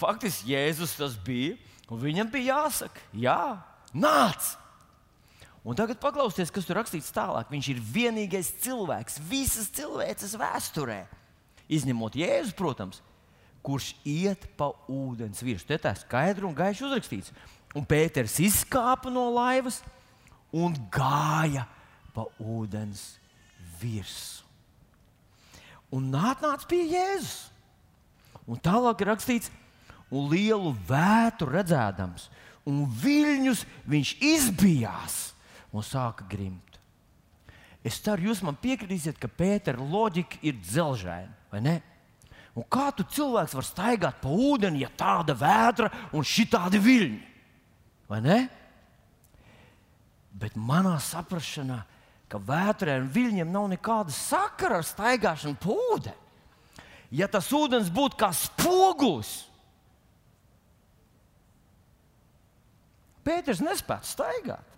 Faktiski 0.00 0.54
Jēzus 0.54 0.96
tas 0.96 1.18
bija, 1.20 1.58
un 1.90 2.00
viņam 2.00 2.30
bija 2.32 2.56
jāsaka, 2.56 3.04
jā, 3.12 3.42
nāc! 3.92 4.54
Un 5.60 5.76
tagad 5.76 6.00
paklausieties, 6.00 6.52
kas 6.54 6.64
tur 6.64 6.78
rakstīts 6.80 7.12
tālāk. 7.12 7.50
Viņš 7.52 7.66
ir 7.74 7.80
vienīgais 7.84 8.48
cilvēks 8.64 9.18
visas 9.28 9.68
cilvēces 9.76 10.32
vēsturē, 10.40 11.02
izņemot 11.68 12.16
Jēzu, 12.16 12.54
protams, 12.56 13.02
kurš 13.60 13.92
iet 14.08 14.46
pa 14.56 14.70
ūdens 14.88 15.44
virsmu. 15.44 15.68
Te 15.68 15.80
tā 15.84 15.92
skaidri 16.00 16.48
un 16.48 16.56
gaiši 16.56 16.86
uzrakstīts. 16.88 17.34
Un 17.76 17.84
Pēters 17.86 18.38
izkāpa 18.42 19.12
no 19.12 19.28
laivas 19.34 19.82
un 20.50 20.74
gāja 20.90 21.66
pa 22.16 22.24
ūdens 22.40 23.04
virsmu. 23.82 24.48
Un 25.90 26.06
nāc, 26.12 26.40
nāc 26.42 26.64
pie 26.70 26.84
Jēzus. 26.86 27.50
Un 28.50 28.58
tālāk 28.62 29.02
ir 29.02 29.10
rakstīts, 29.10 29.50
un 30.10 30.28
lielu 30.30 30.72
vētru 30.88 31.50
redzēdams, 31.54 32.28
un 32.68 32.84
viļņus 33.02 33.64
viņš 33.90 34.14
izbijās 34.20 35.18
un 35.72 35.86
sāka 35.86 36.26
grimt. 36.30 36.78
Es 37.86 37.96
ceru, 38.04 38.28
jūs 38.28 38.42
man 38.44 38.58
piekritīsiet, 38.60 39.16
ka 39.16 39.30
Pētera 39.30 39.80
loģika 39.80 40.42
ir 40.44 40.58
dzelžaina, 40.60 41.32
vai 41.52 41.62
ne? 41.64 41.76
Un 42.58 42.66
kā 42.66 42.90
tu 42.92 43.06
cilvēks 43.06 43.54
var 43.56 43.64
staigāt 43.64 44.18
pa 44.20 44.28
ūdeni, 44.28 44.82
ja 44.82 44.90
tāda 44.90 45.36
vētra 45.38 45.88
un 46.12 46.26
šī 46.26 46.48
tāda 46.50 46.80
viļņa? 46.82 47.28
Vai 48.10 48.18
ne? 48.24 48.40
Bet 50.36 50.58
manā 50.58 50.96
saprāšanā 51.00 51.78
ka 52.30 52.38
vētrai 52.38 53.00
un 53.02 53.10
viļņiem 53.10 53.50
nav 53.50 53.66
nekāda 53.72 54.14
sakara 54.14 54.80
ar 54.80 54.86
staigāšanu 54.86 55.58
pa 55.60 55.74
ūdeni. 55.74 56.28
Ja 57.10 57.26
tas 57.26 57.48
ūdens 57.50 57.90
būtu 57.90 58.20
kā 58.20 58.28
spogulis, 58.36 59.49
Pēters 63.30 63.62
nespētu 63.62 64.10
staigāt. 64.10 64.76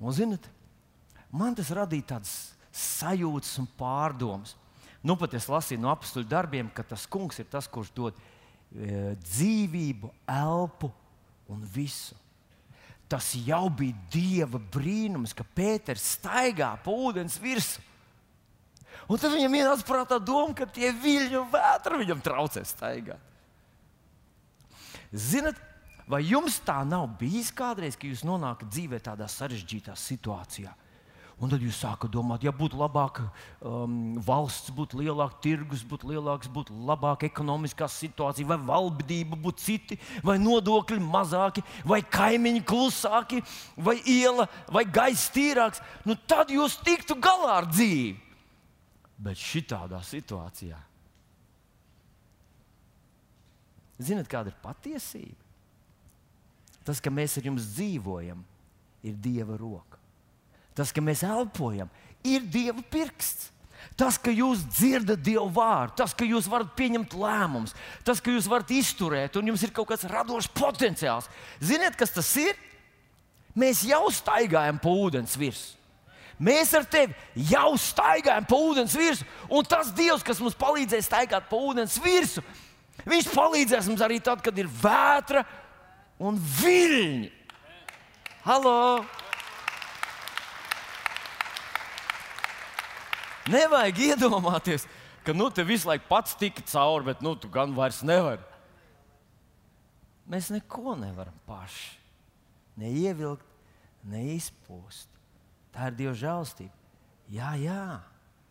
Un, 0.00 0.14
zinat, 0.16 0.46
man 1.34 1.58
tas 1.58 1.72
radīja 1.74 2.14
tādas 2.14 2.34
sajūtas 2.70 3.52
un 3.60 3.68
pārdomas. 3.80 4.54
Nu, 5.02 5.16
pat 5.18 5.34
es 5.36 5.48
lasīju 5.50 5.82
no 5.82 5.90
apakstuļu 5.92 6.28
darbiem, 6.30 6.70
ka 6.72 6.84
tas 6.86 7.06
kungs 7.10 7.40
ir 7.42 7.48
tas, 7.50 7.68
kurš 7.68 7.90
dod 7.96 8.16
e, 8.16 9.16
dzīvību, 9.18 10.12
elpu 10.30 10.92
un 11.50 11.64
visu 11.74 12.16
tas 13.10 13.32
jau 13.34 13.66
bija 13.74 13.96
dieva 14.12 14.60
brīnums, 14.70 15.34
ka 15.34 15.42
Pēters 15.42 16.12
staigā 16.14 16.76
pa 16.84 16.92
ūdens 16.94 17.40
virsmu. 17.42 17.82
Un 19.10 19.18
tad 19.18 19.34
viņam 19.34 19.56
ienāca 19.58 19.86
prātā 19.88 20.20
doma, 20.22 20.54
ka 20.54 20.68
tie 20.70 20.92
viļņi 20.94 21.40
un 21.40 21.48
vētra 21.50 21.98
viņam 21.98 22.22
traucē 22.22 22.62
staigāt. 22.68 23.18
Ziniet, 25.10 25.58
Vai 26.10 26.24
jums 26.26 26.58
tā 26.66 26.80
nav 26.82 27.06
bijis 27.20 27.52
kādreiz, 27.54 27.94
ka 27.94 28.08
jūs 28.08 28.24
nonākat 28.26 28.70
dzīvē 28.72 28.98
tādā 29.04 29.28
sarežģītā 29.30 29.94
situācijā? 29.94 30.72
Un 31.40 31.48
tad 31.48 31.62
jūs 31.64 31.78
sākat 31.80 32.12
domāt, 32.12 32.42
ja 32.44 32.52
būtu 32.52 32.76
labāka 32.76 33.22
um, 33.64 34.18
valsts, 34.26 34.72
būtu 34.76 34.98
lielāka 35.00 35.38
tirgus, 35.46 35.80
būtu 35.88 36.10
lielāks, 36.10 36.50
būtu 36.52 36.74
labāka 36.84 37.24
ekonomiskā 37.30 37.88
situācija, 37.88 38.48
vai 38.50 38.58
valdība 38.58 39.38
būtu 39.40 39.64
citi, 39.64 39.96
vai 40.26 40.36
nodokļi 40.42 41.00
mazāki, 41.00 41.64
vai 41.88 42.02
kaimiņi 42.04 42.60
klusāki, 42.68 43.40
vai 43.80 43.96
iela, 44.04 44.50
vai 44.68 44.84
gaisa 44.84 45.32
tīrāks. 45.32 45.80
Nu, 46.04 46.18
tad 46.28 46.52
jūs 46.52 46.76
tiktu 46.84 47.16
galā 47.16 47.62
ar 47.62 47.70
dzīvi. 47.72 48.18
Bet 49.20 49.40
šitādā 49.40 50.00
situācijā, 50.04 50.76
zinat, 54.00 54.28
kāda 54.28 54.52
ir 54.52 54.60
patiesība? 54.60 55.49
Tas, 56.90 56.98
ka 56.98 57.10
mēs 57.14 57.36
ar 57.38 57.44
jums 57.46 57.68
dzīvojam, 57.76 58.40
ir 59.06 59.14
Dieva 59.22 59.54
roka. 59.54 60.00
Tas, 60.74 60.90
ka 60.90 60.98
mēs 61.04 61.22
elpojam, 61.22 61.86
ir 62.26 62.42
Dieva 62.50 62.82
pirksts. 62.90 63.52
Tas, 63.94 64.18
ka 64.18 64.32
jūs 64.34 64.64
dzirdat 64.66 65.22
Dievu 65.22 65.46
vārdu, 65.54 65.94
tas, 66.02 66.12
ka 66.18 66.26
jūs 66.26 66.48
varat 66.50 66.72
pieņemt 66.76 67.14
lēmumus, 67.16 67.76
tas, 68.04 68.18
ka 68.20 68.34
jūs 68.34 68.48
varat 68.50 68.72
izturēt 68.74 69.38
un 69.38 69.52
jums 69.52 69.62
ir 69.62 69.70
kaut 69.76 69.86
kāds 69.92 70.08
radošs 70.10 70.50
potenciāls. 70.56 71.30
Ziniet, 71.62 71.94
kas 72.00 72.10
tas 72.12 72.28
ir? 72.42 72.58
Mēs 73.56 73.84
jau 73.86 74.02
staigājam 74.12 74.80
pa 74.82 74.90
ūdens 74.90 75.36
virsmu. 75.38 75.78
Mēs 76.42 76.74
ar 76.74 76.88
tevi 76.90 77.14
jau 77.52 77.70
staigājam 77.78 78.50
pa 78.50 78.58
ūdens 78.58 78.98
virsmu, 78.98 79.30
un 79.54 79.70
tas 79.70 79.94
Dievs, 79.94 80.26
kas 80.26 80.42
mums 80.42 80.58
palīdzēs 80.58 81.06
staigāt 81.06 81.46
pa 81.46 81.62
ūdens 81.70 82.00
virsmu, 82.02 82.44
Viņš 83.08 83.30
palīdzēs 83.32 83.88
mums 83.88 84.02
arī 84.04 84.18
tad, 84.22 84.42
kad 84.44 84.56
ir 84.58 84.68
vētra 84.68 85.44
un 86.20 86.36
viļņi. 86.36 87.30
Halo! 88.44 89.04
Nevajag 93.50 94.02
iedomāties, 94.04 94.84
ka 95.24 95.34
nu, 95.34 95.48
te 95.50 95.64
visu 95.66 95.88
laiku 95.88 96.06
pats 96.10 96.36
tika 96.38 96.62
cauri, 96.68 97.08
bet 97.10 97.24
nu, 97.24 97.32
tu 97.40 97.48
gan 97.52 97.72
vairs 97.74 98.02
nevari. 98.06 98.44
Mēs 100.30 100.52
neko 100.54 100.94
nevaram 101.00 101.34
paši. 101.48 101.96
Neievilkt, 102.78 103.46
neizpūst. 104.06 105.08
Tā 105.74 105.88
ir 105.90 105.96
Dieva 105.98 106.14
žēlstība. 106.16 106.76
Jā, 107.30 107.50
jā, 107.58 107.82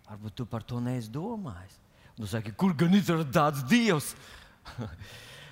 varbūt 0.10 0.36
tu 0.42 0.46
par 0.50 0.66
to 0.68 0.82
neesi 0.84 1.12
domājis. 1.14 1.80
Nu, 2.20 2.28
saki, 2.28 2.52
kur 2.52 2.76
gan 2.76 2.94
ir 2.98 3.24
tāds 3.32 3.64
Dievs? 3.72 4.12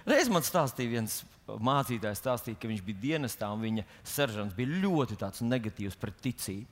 Reiz 0.08 0.30
man 0.32 0.44
stāstīja 0.44 0.98
viens 0.98 1.22
mācītājs, 1.48 2.20
stāstīja, 2.22 2.60
ka 2.60 2.70
viņš 2.70 2.82
bija 2.86 3.04
dienestā 3.04 3.50
un 3.54 3.64
viņa 3.64 3.86
seržants 4.04 4.56
bija 4.58 4.82
ļoti 4.84 5.18
negatīvs 5.48 5.96
pret 6.00 6.20
ticību. 6.24 6.68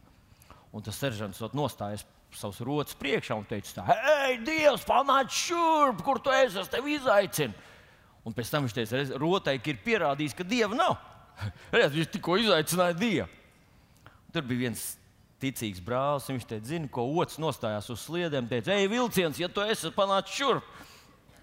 Un 0.75 0.83
tas 0.83 0.97
seržants 0.99 1.39
nostājās 1.55 2.03
savus 2.35 2.59
rotas 2.67 2.97
priekšā 2.99 3.37
un 3.37 3.45
teica, 3.47 3.77
tā, 3.77 3.85
hei, 3.87 4.35
Dievs, 4.43 4.83
panāc 4.87 5.31
šurp, 5.31 6.01
kur 6.03 6.19
tu 6.19 6.33
esi, 6.35 6.59
es 6.59 6.71
tevi 6.71 6.97
izaicinu. 6.97 7.55
Un 8.25 8.35
pēc 8.35 8.51
tam 8.51 8.65
viņš 8.65 8.75
teica, 8.75 9.03
rotai 9.21 9.55
ir 9.61 9.79
pierādījis, 9.85 10.35
ka 10.35 10.43
Dieva 10.43 10.75
nav. 10.75 10.97
Redz, 11.75 11.95
viņš 11.95 12.11
tikko 12.11 12.35
izaicināja 12.41 12.97
Dievu. 12.99 13.29
Tur 14.35 14.47
bija 14.49 14.65
viens 14.65 14.83
ticīgs 15.39 15.79
brālis, 15.83 16.27
viņš 16.27 16.47
teica, 16.49 16.67
zini, 16.67 16.91
ko 16.91 17.05
otrs 17.21 17.39
nostājās 17.39 17.87
uz 17.93 18.03
sliedēm, 18.03 18.49
teica, 18.51 18.75
ej, 18.75 18.89
vilciens, 18.91 19.39
ja 19.39 19.47
tu 19.51 19.63
esi 19.63 19.93
panācis 19.95 20.35
šurp, 20.41 20.67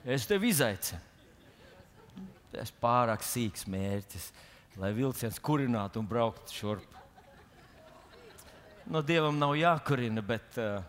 es 0.05 0.29
tevi 0.29 0.53
izaicinu. 0.53 1.01
Tas 2.53 2.73
pārāk 2.83 3.25
sīks 3.25 3.65
mērķis, 3.71 4.27
lai 4.81 4.93
vilciens 4.97 5.39
kurinātu 5.41 6.03
un 6.03 6.09
brauktu 6.09 6.53
šurp 6.53 6.99
no 8.87 9.03
dievam 9.03 9.39
nav 9.39 9.55
jākurina, 9.57 10.23
bet 10.25 10.59
uh, 10.61 10.83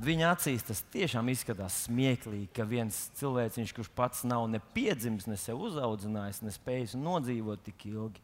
viņa 0.00 0.32
acīs 0.34 0.64
tas 0.66 0.82
tiešām 0.92 1.28
izskatās 1.32 1.84
smieklīgi, 1.86 2.48
ka 2.56 2.66
viens 2.68 3.08
cilvēks, 3.18 3.74
kurš 3.76 3.92
pats 3.96 4.24
nav 4.28 4.46
ne 4.50 4.60
piedzimis, 4.74 5.28
ne 5.28 5.38
sev 5.40 5.60
uzaudzinājis, 5.68 6.42
ne 6.44 6.54
spējis 6.54 6.96
nodzīvot 6.98 7.64
tik 7.66 7.86
ilgi, 7.90 8.22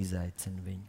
izaicina 0.00 0.62
viņu. 0.64 0.88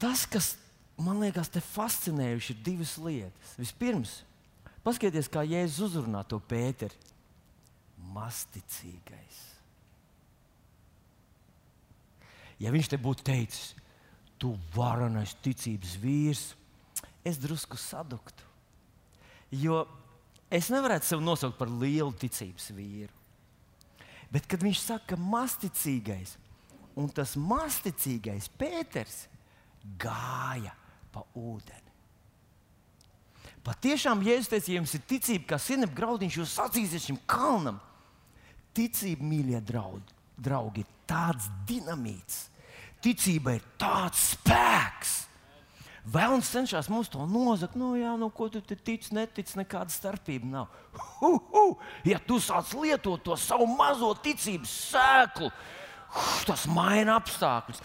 Tas, 0.00 0.24
kas 0.28 0.54
man 1.00 1.20
liekas, 1.22 1.48
te 1.52 1.62
fascinējuši, 1.64 2.54
ir 2.54 2.64
divas 2.64 2.96
lietas. 3.00 3.52
Vispirms, 3.60 4.18
paskatieties, 4.84 5.30
kā 5.32 5.42
Jēzus 5.48 5.90
uzrunā 5.90 6.22
to 6.28 6.38
Pēteri. 6.40 6.96
Masticīgais. 8.14 9.40
Ja 12.62 12.70
viņš 12.74 12.92
te 12.92 12.98
būtu 13.00 13.24
teicis, 13.26 13.72
tu 14.38 14.54
varenais 14.74 15.34
ticības 15.42 15.96
vīrs, 16.02 16.44
es 17.26 17.40
drusku 17.40 17.78
saduktu. 17.80 18.46
Jo 19.54 19.84
es 20.52 20.70
nevarētu 20.72 21.08
sevi 21.08 21.24
nosaukt 21.24 21.58
par 21.58 21.72
lielu 21.72 22.12
ticības 22.20 22.70
vīru. 22.76 23.12
Bet, 24.34 24.48
kad 24.50 24.62
viņš 24.64 24.80
saka, 24.82 25.14
ka 25.14 25.20
masticīgais, 25.20 26.34
un 26.98 27.10
tas 27.14 27.36
masticīgais 27.38 28.48
Pēters 28.58 29.24
gāja 30.00 30.74
pa 31.14 31.22
ūdeni. 31.38 31.83
Patiešām, 33.64 34.20
ja 34.26 34.36
jūs 34.36 34.50
teicat, 34.52 34.68
ja 34.68 34.80
jums 34.80 34.92
ir 34.96 35.04
ticība, 35.08 35.54
kā 35.54 35.58
sinepes 35.60 35.96
graudiņš, 35.96 36.40
jūs 36.40 36.56
sacīsiet 36.58 37.06
šim 37.06 37.18
kalnam, 37.28 37.78
ticība, 38.76 39.24
mīļie 39.24 39.60
draugi, 39.64 40.16
draugi, 40.36 40.84
ir 40.84 41.06
tāds 41.08 41.48
dinamīts. 41.68 42.50
Ticība 43.04 43.56
ir 43.56 43.64
tāds 43.80 44.20
spēks. 44.34 45.14
Vēlams 46.12 46.50
cenšas 46.52 46.90
mums 46.92 47.08
to 47.08 47.24
nozagt. 47.24 47.78
Nu, 47.80 47.94
jā, 47.96 48.12
nu, 48.20 48.28
ko 48.28 48.50
tu 48.52 48.60
tici, 48.60 49.14
netici, 49.16 49.56
nekāda 49.56 49.92
starpība 49.92 50.50
nav. 50.50 50.74
Uh, 51.24 51.38
uh, 51.56 51.94
ja 52.04 52.20
tu 52.20 52.36
sāc 52.44 52.74
lietot 52.76 53.24
to 53.24 53.36
savu 53.40 53.64
mazo 53.72 54.10
ticības 54.24 54.76
sēklu, 54.92 55.48
uh, 55.48 55.83
tas 56.46 56.66
maina 56.70 57.18
apstākļus. 57.18 57.80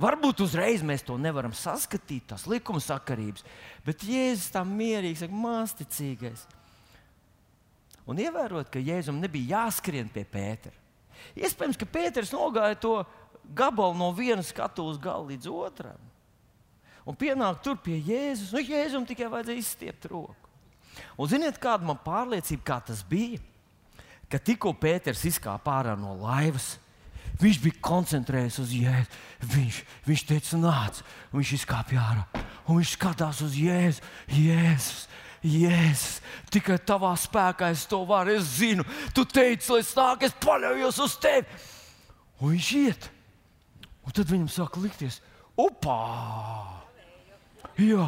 Varbūt 0.00 0.42
uzreiz 0.44 0.82
mēs 0.86 1.02
to 1.06 1.16
nevaram 1.18 1.54
saskatīt, 1.56 2.28
tās 2.30 2.44
likuma 2.50 2.82
sakarības, 2.82 3.44
bet 3.86 4.04
Jēzus 4.06 4.52
tam 4.54 4.74
mierīgi 4.78 5.24
saka, 5.24 5.40
māsticīgais. 5.44 6.44
Un 8.06 8.18
ievērot, 8.22 8.70
ka 8.70 8.82
Jēzum 8.82 9.20
nebija 9.22 9.62
jāskrien 9.62 10.08
pie 10.10 10.24
Pētera. 10.26 10.78
Iespējams, 11.38 11.78
ka 11.78 11.86
Pēters 11.86 12.32
nogāja 12.34 12.78
to 12.82 12.94
gabalu 13.54 13.94
no 13.98 14.10
vienas 14.14 14.50
skatuves 14.50 14.98
gala 15.02 15.28
līdz 15.30 15.50
otram. 15.50 16.10
Un 17.06 17.18
pienāk 17.18 17.62
tur 17.62 17.78
pie 17.82 17.98
Jēzus. 17.98 18.52
Nu, 18.54 18.62
Jēzum 18.62 19.06
tikai 19.06 19.30
vajadzēja 19.30 19.62
izstiept 19.62 20.06
roku. 20.10 20.50
Un 21.18 21.30
ziniet, 21.30 21.58
kāda 21.62 21.86
man 21.86 21.98
pārliecība, 22.02 22.62
kā 22.66 22.78
tas 22.90 23.02
bija? 23.06 23.40
Ka 24.30 24.38
tikko 24.38 24.74
Pēters 24.78 25.24
izkāpa 25.28 25.78
ārā 25.80 25.96
no 25.98 26.14
laivas, 26.20 26.76
viņš 27.42 27.60
bija 27.64 27.80
koncentrējies 27.84 28.58
uz 28.62 28.74
Jēzu. 28.76 29.20
Viņš, 29.52 29.78
viņš 30.06 30.24
teica, 30.28 30.60
nāc, 30.62 31.00
viņš 31.34 31.54
izkāpa 31.58 31.98
ārā. 31.98 32.44
Un 32.66 32.78
viņš 32.78 32.94
skatās 32.96 33.42
uz 33.44 33.56
Jēzu. 33.58 34.04
Jēzus, 34.32 35.06
Jēzus, 35.42 36.20
tikai 36.54 36.78
tavā 36.86 37.12
spēkā 37.18 37.72
es 37.74 37.84
to 37.90 38.04
varu. 38.08 38.36
Es 38.38 38.58
zinu, 38.60 38.86
tu 39.16 39.26
teici, 39.26 39.72
lai 39.74 39.82
es 39.82 39.90
nāku, 39.98 40.28
es 40.28 40.38
paļaujos 40.42 41.02
uz 41.02 41.18
tevi. 41.22 41.62
Un 42.38 42.54
viņš 42.54 42.70
iet. 42.82 43.10
Un 44.02 44.14
tad 44.14 44.30
viņam 44.30 44.50
sāk 44.50 44.78
likties, 44.82 45.20
upā! 45.58 45.98
Jā, 47.78 48.06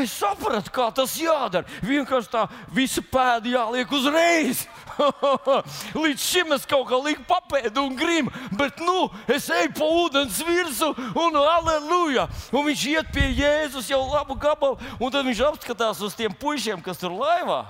es 0.00 0.14
sapratu, 0.14 0.72
kā 0.74 0.88
tas 0.94 1.14
jādara. 1.18 1.68
Vienkārši 1.84 2.30
tā 2.32 2.44
visa 2.72 3.02
pēda 3.04 3.50
jāliek 3.52 3.92
uzreiz. 3.94 4.64
Līdz 6.04 6.24
šim 6.24 6.54
es 6.56 6.66
kaut 6.68 6.86
kā 6.88 6.98
liku 7.02 7.24
papēdu 7.28 7.84
un 7.84 7.96
grimu, 7.98 8.32
bet 8.58 8.80
nu 8.82 9.08
es 9.30 9.48
eju 9.52 9.72
pa 9.76 9.88
ūdens 10.00 10.40
virsmu 10.46 10.92
un 11.24 11.38
aleluja! 11.40 12.28
Un 12.54 12.68
viņš 12.68 12.84
iet 12.92 13.14
pie 13.14 13.30
Jēzus 13.34 13.90
jau 13.90 14.02
labu 14.06 14.36
gabalu, 14.38 14.78
un 14.98 15.14
tad 15.14 15.26
viņš 15.26 15.42
apskatās 15.50 16.02
uz 16.04 16.16
tiem 16.18 16.34
puišiem, 16.38 16.82
kas 16.84 17.00
tur 17.00 17.14
laivā. 17.16 17.64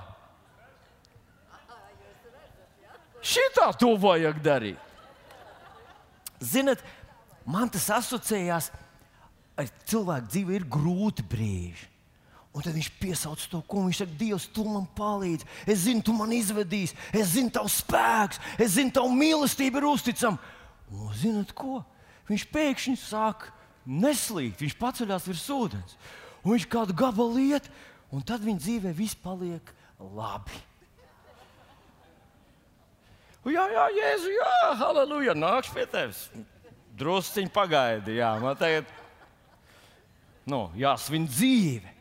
Šitā 3.25 3.71
to 3.79 3.95
vajag 3.97 4.37
darīt. 4.45 4.81
Ziniet, 6.45 6.81
man 7.47 7.71
tas 7.73 7.87
asociējās 7.95 8.69
ar 9.57 9.69
cilvēku 9.89 10.29
dzīvi, 10.29 10.57
ir 10.59 10.65
grūti 10.69 11.25
brīži. 11.25 11.94
Un 12.55 12.63
tad 12.63 12.71
viņš 12.71 12.87
piesauc 13.01 13.41
to, 13.51 13.59
ko 13.67 13.81
viņš 13.83 13.97
saka, 13.99 14.15
Dievs, 14.15 14.45
tu 14.55 14.63
man 14.63 14.85
palīdzi. 14.95 15.47
Es 15.67 15.81
zinu, 15.83 15.99
tu 16.07 16.13
man 16.15 16.31
izvedīsi, 16.31 16.95
es 17.11 17.33
zinu, 17.33 17.51
tavs 17.51 17.81
spēks, 17.81 18.39
es 18.55 18.77
zinu, 18.77 18.93
tava 18.95 19.11
mīlestība 19.11 19.81
ir 19.81 19.87
uzticama. 19.89 20.39
Un 20.87 21.09
zinot 21.19 21.51
ko? 21.57 21.81
Viņš 22.29 22.45
pēkšņi 22.53 22.95
sāk 23.01 23.49
neslīgt, 23.83 24.63
viņš 24.63 24.77
paceļās 24.79 25.27
virs 25.27 25.43
ūdens. 25.51 25.97
Un 26.45 26.53
viņš 26.53 26.67
kādu 26.71 26.95
gabalu 26.95 27.43
iet, 27.49 27.67
un 28.13 28.23
tad 28.23 28.45
viņa 28.45 28.63
dzīvē 28.63 28.93
viss 28.95 29.19
paliek 29.19 29.73
labi. 29.99 30.55
Jā, 33.45 33.65
jā, 33.69 33.83
Jēzu, 33.93 34.31
jā, 34.33 34.53
halleluja, 34.79 35.35
nākšu 35.37 35.75
pie 35.75 35.83
tevis. 35.91 36.23
Drusciņi 36.97 37.51
pagaidi, 37.53 38.15
jā, 38.17 38.31
man 38.41 38.55
tagad 38.57 38.87
nu, 40.49 40.69
jāsvin 40.79 41.27
dzīve. 41.27 41.94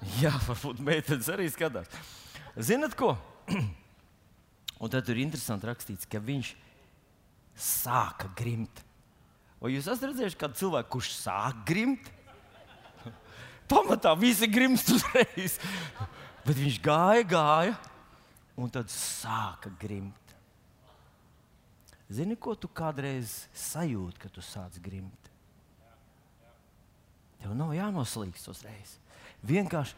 Jā, 0.22 0.32
varbūt 0.46 0.80
meitenes 0.84 1.28
arī 1.32 1.48
skatās. 1.52 1.90
Zinat, 2.56 2.96
ko? 2.98 3.14
Un 4.80 4.92
tad 4.92 5.04
tur 5.04 5.18
ir 5.18 5.26
interesanti 5.26 5.68
rakstīts, 5.68 6.08
ka 6.08 6.22
viņš 6.24 6.54
sāka 7.60 8.30
grimt. 8.38 8.80
Vai 9.60 9.74
jūs 9.74 9.84
esat 9.84 10.08
redzējuši 10.08 10.38
kādu 10.40 10.56
cilvēku, 10.56 10.94
kurš 10.96 11.10
sāk 11.18 11.60
grimt? 11.68 12.08
Pamatā 13.70 14.14
visi 14.16 14.48
grimst 14.48 14.88
uzreiz. 14.94 15.58
Bet 16.46 16.56
viņš 16.56 16.80
gāja, 16.80 17.26
gāja, 17.28 17.76
un 18.56 18.72
tad 18.72 18.88
sāka 18.92 19.68
grimt. 19.80 20.16
Zini, 22.10 22.34
ko 22.34 22.56
tu 22.58 22.66
kādreiz 22.72 23.44
sajūti, 23.54 24.18
kad 24.24 24.32
tu 24.34 24.42
sāc 24.42 24.80
grimt? 24.82 25.28
Tev 27.40 27.52
nav 27.56 27.70
jānoslīgst 27.76 28.48
uzreiz. 28.50 28.96
Vienkārši 29.46 29.96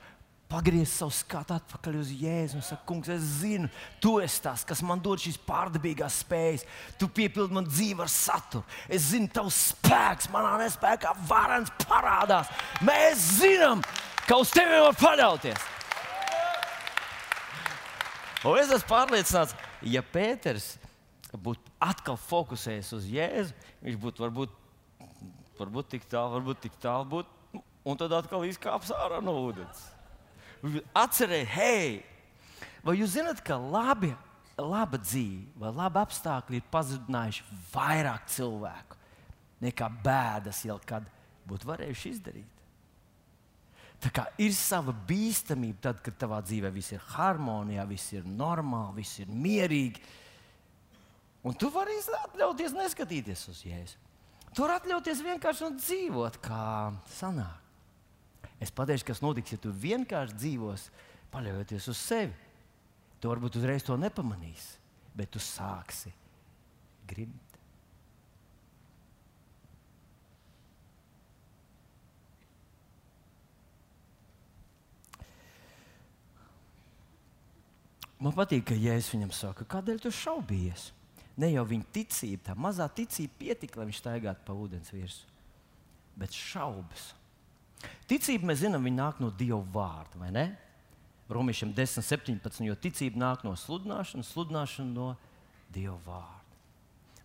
pagriez 0.52 0.90
savu 0.92 1.14
skatu 1.16 1.54
atpakaļ 1.56 1.96
uz 2.02 2.10
Jēzu 2.12 2.58
un 2.58 2.64
saka, 2.66 2.84
kungs, 2.88 3.08
es 3.12 3.24
zinu, 3.40 3.70
tu 4.02 4.18
esi 4.20 4.42
tas, 4.44 4.66
kas 4.68 4.82
man 4.84 5.00
dod 5.00 5.22
šīs 5.22 5.38
pārdabīgās 5.46 6.20
spējas. 6.26 6.66
Tu 7.00 7.08
piepildi 7.08 7.56
man 7.56 7.68
dzīvi 7.68 8.04
ar 8.04 8.12
saturu. 8.12 8.64
Es 8.92 9.08
zinu, 9.14 9.30
tavs 9.32 9.58
spēks 9.72 10.28
manā 10.34 10.58
nespējā 10.60 11.14
varens 11.30 11.72
parādās. 11.86 12.52
Mēs 12.84 13.24
zinām, 13.40 13.84
ka 14.28 14.42
uz 14.42 14.52
tevi 14.52 14.82
var 14.84 14.98
paļauties. 15.00 15.68
Un 18.42 18.58
es 18.58 18.72
esmu 18.74 18.88
pārliecināts, 18.90 19.54
ja 19.86 20.02
Pēters 20.02 20.74
būtu 21.32 21.62
atkal 21.80 22.18
fokusējies 22.18 22.90
uz 22.96 23.06
Jēzu, 23.08 23.54
viņš 23.86 24.00
būtu 24.02 24.24
varbūt, 24.24 24.56
varbūt 25.60 25.94
tik 25.94 26.08
tālu, 26.10 26.34
varbūt 26.36 26.64
tik 26.66 26.74
tālu, 26.82 27.06
būt, 27.14 27.30
un 27.84 27.98
tad 27.98 28.14
atkal 28.14 28.46
izkāps 28.46 28.94
ārā 28.94 29.20
no 29.24 29.34
ūdens 29.48 29.92
atcerēt, 30.94 31.48
hei, 31.56 32.02
vai 32.84 32.96
jūs 33.00 33.16
zināt, 33.16 33.42
ka 33.44 33.58
labi, 33.58 34.12
laba 34.58 35.00
dzīve 35.00 35.58
vai 35.58 35.72
laba 35.74 36.04
apstākļi 36.06 36.60
ir 36.60 36.70
pazudinājuši 36.70 37.46
vairāk 37.72 38.28
cilvēku 38.30 38.98
nekā 39.62 39.88
bēdas 40.04 40.64
jau 40.66 40.78
kad 40.86 41.06
būtu 41.48 41.68
varējuši 41.70 42.12
izdarīt? 42.14 42.48
Tā 44.02 44.10
kā 44.10 44.24
ir 44.42 44.50
sava 44.54 44.90
bīstamība, 45.06 45.78
tad, 45.84 46.00
kad 46.02 46.16
tavā 46.18 46.40
dzīvē 46.42 46.72
viss 46.74 46.90
ir 46.90 47.02
harmonijā, 47.12 47.84
viss 47.86 48.14
ir 48.16 48.26
normāli, 48.26 48.98
viss 48.98 49.20
ir 49.22 49.30
mierīgi. 49.30 50.02
Un 51.46 51.54
tu 51.58 51.70
vari 51.74 51.94
atļauties 52.18 52.74
neskatīties 52.74 53.46
uz 53.50 53.62
jēzu. 53.66 54.00
Tu 54.52 54.62
vari 54.62 54.74
atļauties 54.80 55.22
vienkārši 55.22 55.70
dzīvot, 55.78 56.40
kā 56.42 56.64
sanāk. 57.14 57.61
Es 58.62 58.70
pateikšu, 58.70 59.08
kas 59.08 59.22
notiks, 59.24 59.56
ja 59.56 59.58
tu 59.58 59.72
vienkārši 59.74 60.38
dzīvos, 60.38 60.88
paļaujoties 61.32 61.88
uz 61.90 61.98
sevi. 61.98 62.50
Tu 63.22 63.30
varbūt 63.30 63.58
uzreiz 63.58 63.84
to 63.86 63.96
nepamanīsi, 63.98 64.76
bet 65.18 65.32
tu 65.34 65.42
sāksi 65.42 66.12
grimt. 67.10 67.52
Man 78.22 78.34
patīk, 78.36 78.68
ka 78.68 78.76
Jēzus 78.78 79.16
viņam 79.16 79.32
saka, 79.34 79.66
kādēļ 79.66 80.04
tu 80.04 80.10
šaubies? 80.14 80.92
Ne 81.42 81.48
jau 81.50 81.64
viņa 81.66 81.88
ticība, 81.96 82.44
tā 82.50 82.54
mazā 82.54 82.86
ticība 82.94 83.34
pietika, 83.40 83.80
lai 83.80 83.88
viņš 83.88 83.98
staigātu 83.98 84.46
pa 84.46 84.54
ūdens 84.54 84.92
virsmu, 84.94 85.32
bet 86.22 86.36
šaubas. 86.36 87.08
Ticība, 88.10 88.50
mēs 88.50 88.62
zinām, 88.62 88.86
nāk 88.92 89.20
no 89.22 89.30
Dieva 89.34 89.62
vārda, 89.74 90.20
vai 90.20 90.30
ne? 90.34 90.46
Romiešiem 91.32 91.72
10, 91.72 92.04
17, 92.04 92.64
jo 92.66 92.76
ticība 92.76 93.20
nāk 93.22 93.44
no 93.46 93.54
sludināšanas, 93.56 94.32
sludināšana 94.34 94.92
no 94.92 95.12
Dieva 95.72 95.96
vārda. 96.04 96.58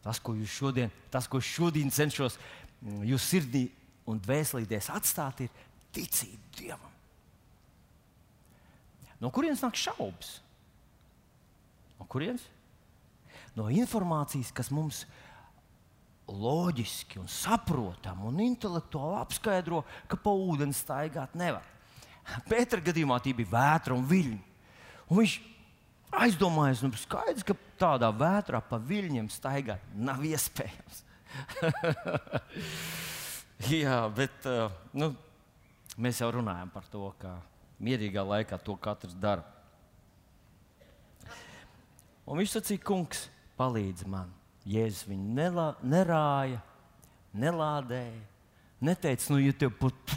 Tas, 0.06 0.22
ko 0.24 0.38
jūs 0.38 0.54
šodien, 0.54 0.94
tas, 1.12 1.28
ko 1.28 1.42
šodien 1.44 1.92
cenšos 1.92 2.38
mm, 2.38 3.04
jūs 3.10 3.26
sirdī 3.28 3.66
un 4.08 4.22
dvēselīties 4.24 4.88
atstāt, 4.96 5.44
ir 5.44 5.66
ticība 5.96 6.56
Dievam. 6.56 6.94
No 9.20 9.34
kurienes 9.34 9.64
nāk 9.66 9.76
šaubas? 9.76 10.38
No 11.98 12.06
kurienes? 12.08 12.46
No 13.58 13.68
informācijas, 13.74 14.54
kas 14.56 14.70
mums 14.72 15.04
ir 15.04 15.27
loģiski 16.28 17.22
un 17.22 17.30
saprotami 17.32 18.28
un 18.28 18.40
intelektuāli 18.44 19.20
apskaidro, 19.22 19.84
ka 20.12 20.20
pa 20.20 20.34
ūdeni 20.36 20.76
staigāt 20.76 21.36
nevar. 21.40 21.66
Pētera 22.50 22.84
gadījumā 22.90 23.20
tie 23.24 23.34
bija 23.36 23.54
vētra 23.54 23.96
un 23.96 24.04
viļņi. 24.08 24.40
Un 25.08 25.22
viņš 25.22 25.36
aizdomājās, 26.26 26.84
nu, 26.84 26.92
skaidrs, 27.00 27.46
ka 27.48 27.56
tādā 27.80 28.10
vētrā 28.12 28.60
pa 28.68 28.80
viļņiem 28.84 29.30
staigāt 29.32 29.84
nav 29.96 30.24
iespējams. 30.28 31.04
Jā, 33.72 34.02
bet 34.14 34.48
uh, 34.50 34.74
nu, 34.98 35.14
mēs 35.98 36.20
jau 36.22 36.30
runājam 36.36 36.72
par 36.74 36.88
to, 36.92 37.08
ka 37.22 37.38
mierīgā 37.84 38.24
laikā 38.26 38.60
to 38.64 38.76
katrs 38.82 39.16
dara. 39.18 39.46
Un 42.28 42.42
viņš 42.42 42.58
sacīja, 42.58 42.84
kungs, 42.84 43.30
palīdzi 43.58 44.10
man. 44.12 44.34
Jēzus 44.68 45.06
viņu 45.08 45.36
nelā, 45.38 45.68
nerāja, 45.86 46.60
nelādēja. 47.38 48.26
Neteica, 48.78 49.32
nu, 49.34 49.40
ja 49.42 49.54
tev 49.58 49.72
pat 49.80 50.12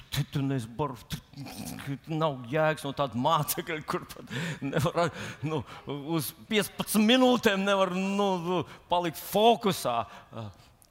nav 2.10 2.42
jēgas 2.50 2.84
no 2.84 2.90
tāda 2.92 3.16
mācekļa, 3.16 3.78
kur 3.88 4.04
pat 4.10 4.34
nevar 4.60 5.14
nu, 5.46 5.62
uz 5.88 6.28
15 6.50 7.00
minūtēm 7.00 7.64
nevar 7.64 7.94
nu, 7.96 8.26
nu, 8.44 8.58
palikt 8.90 9.22
fokusā. 9.30 10.02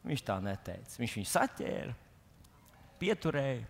Viņš 0.08 0.26
tā 0.26 0.40
neteica. 0.42 0.98
Viņš 0.98 1.16
viņu 1.20 1.30
saķēra, 1.30 1.94
pieturēja. 3.02 3.68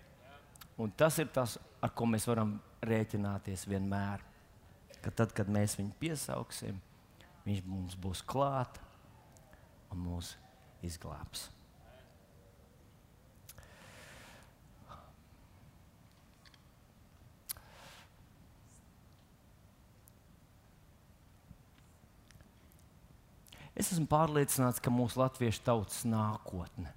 Un 0.80 0.94
tas 0.96 1.18
ir 1.20 1.28
tas, 1.36 1.58
ar 1.84 1.92
ko 1.92 2.08
mēs 2.08 2.30
varam 2.30 2.56
rēķināties 2.86 3.68
vienmēr. 3.68 4.24
Ka 5.04 5.12
tad, 5.12 5.34
kad 5.36 5.52
mēs 5.52 5.76
viņu 5.80 5.92
piesauksim, 6.00 6.80
viņš 7.44 7.66
mums 7.68 8.00
būs 8.00 8.24
klāts 8.24 8.88
un 9.94 10.04
mūs 10.04 10.36
izglābs. 10.86 11.50
Es 23.80 23.94
esmu 23.94 24.10
pārliecināts, 24.12 24.82
ka 24.84 24.92
mūsu 24.92 25.22
latviešu 25.22 25.62
tautas 25.64 26.02
nākotne, 26.04 26.90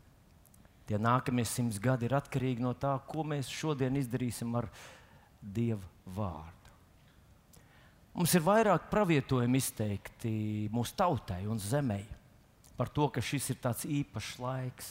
tie 0.88 0.98
nākamie 0.98 1.44
simts 1.46 1.78
gadi 1.78 2.08
ir 2.08 2.16
atkarīgi 2.18 2.64
no 2.64 2.72
tā, 2.74 2.96
ko 3.06 3.22
mēs 3.22 3.50
šodien 3.52 4.00
izdarīsim 4.00 4.50
ar 4.58 4.66
Dieva 5.42 5.82
vārdu. 6.16 6.72
Mums 8.14 8.34
ir 8.34 8.42
vairāk 8.44 8.90
pravietojumi 8.90 9.62
izteikti 9.62 10.32
mūsu 10.74 10.94
tautai 10.98 11.40
un 11.50 11.62
zemei 11.62 12.02
par 12.82 12.90
to, 12.90 13.06
ka 13.14 13.22
šis 13.22 13.52
ir 13.54 13.58
tāds 13.62 13.86
īpašs 13.86 14.40
laiks. 14.42 14.86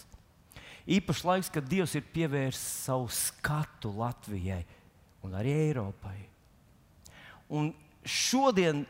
Īpašs 0.88 1.25
laiks, 1.27 1.49
kad 1.51 1.67
Dievs 1.67 1.91
ir 1.99 2.06
pievērsis 2.13 2.86
savu 2.88 3.10
skatu 3.12 3.91
Latvijai 3.97 4.62
un 5.27 5.36
arī 5.36 5.51
Eiropai. 5.67 6.15
Un 7.51 7.73
šodien 8.08 8.86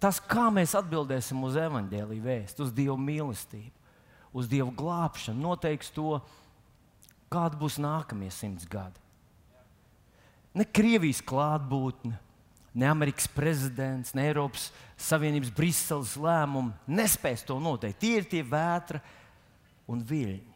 tas, 0.00 0.16
kā 0.24 0.48
mēs 0.48 0.72
atbildēsim 0.78 1.44
uz 1.44 1.60
evaņģēlīju 1.60 2.24
vēstu, 2.24 2.64
uz 2.64 2.72
Dieva 2.72 2.96
mīlestību, 2.96 3.92
uz 4.32 4.48
Dieva 4.48 4.72
glābšanu, 4.80 5.44
noteiks 5.44 5.92
to, 5.92 6.16
kāda 7.28 7.60
būs 7.60 7.76
nākamie 7.76 8.32
simts 8.32 8.64
gadi. 8.64 9.04
Ne 10.56 10.64
Krievijas 10.64 11.20
klātbūtne, 11.20 12.16
ne 12.76 12.88
Amerikas 12.90 13.28
prezidents, 13.32 14.12
ne 14.14 14.26
Eiropas 14.28 14.68
Savienības 15.00 15.52
Briseles 15.56 16.12
lēmumi 16.20 16.74
nespēs 16.92 17.44
to 17.48 17.56
noteikt. 17.62 18.02
Tie 18.02 18.18
ir 18.20 18.28
tie 18.28 18.42
vētra 18.44 19.00
un 19.88 20.02
viļņi. 20.04 20.54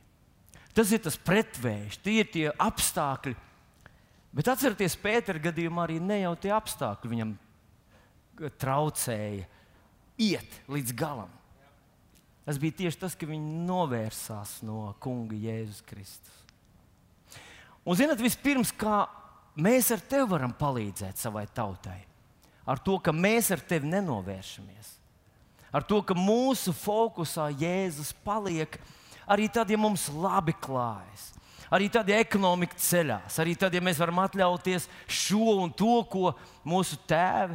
Tas 0.76 0.92
ir 0.94 1.00
tas 1.02 1.16
pretvējs, 1.18 1.98
tie 2.04 2.20
ir 2.22 2.28
tie 2.30 2.46
apstākļi. 2.52 3.34
Bet 4.36 4.50
atcerieties, 4.52 4.98
Pētera 5.00 5.40
gadījumā 5.48 5.88
arī 5.88 5.98
ne 6.02 6.20
jau 6.20 6.36
tie 6.38 6.52
apstākļi 6.54 7.10
viņam 7.10 7.32
traucēja 8.60 9.48
iet 10.20 10.60
līdz 10.70 10.94
galam. 10.96 11.32
Tas 12.46 12.58
bija 12.60 12.78
tieši 12.84 13.00
tas, 13.00 13.16
ka 13.18 13.28
viņi 13.28 13.64
novērsās 13.66 14.60
no 14.66 14.92
Kunga 15.02 15.36
Jēzus 15.38 15.82
Kristus. 15.86 16.36
Un, 17.84 17.96
zinot, 17.96 18.20
vispirms, 18.20 18.72
kā 18.76 19.04
mēs 19.60 19.90
ar 19.94 20.02
tevi 20.04 20.28
varam 20.30 20.52
palīdzēt 20.56 21.20
savai 21.20 21.46
tautai, 21.54 21.98
ar 22.68 22.80
to, 22.82 22.98
ka 23.02 23.12
mēs 23.14 23.50
ar 23.54 23.62
tevi 23.64 23.90
nenovēršamies, 23.90 24.94
ar 25.72 25.86
to, 25.86 26.00
ka 26.02 26.16
mūsu 26.18 26.74
fokusā 26.76 27.50
Jēzus 27.60 28.12
paliek 28.24 28.78
arī 29.30 29.46
tad, 29.52 29.70
ja 29.70 29.78
mums 29.78 30.08
labi 30.10 30.54
klājas. 30.58 31.30
Arī 31.70 31.86
tad, 31.92 32.08
ja 32.10 32.18
ekonomika 32.18 32.74
ceļās, 32.82 33.36
arī 33.38 33.54
tad, 33.54 33.74
ja 33.74 33.82
mēs 33.84 34.00
varam 34.02 34.18
atļauties 34.24 34.88
šo 35.06 35.60
un 35.62 35.70
to, 35.70 36.00
ko 36.10 36.32
mūsu 36.66 36.98
tēvi 37.06 37.54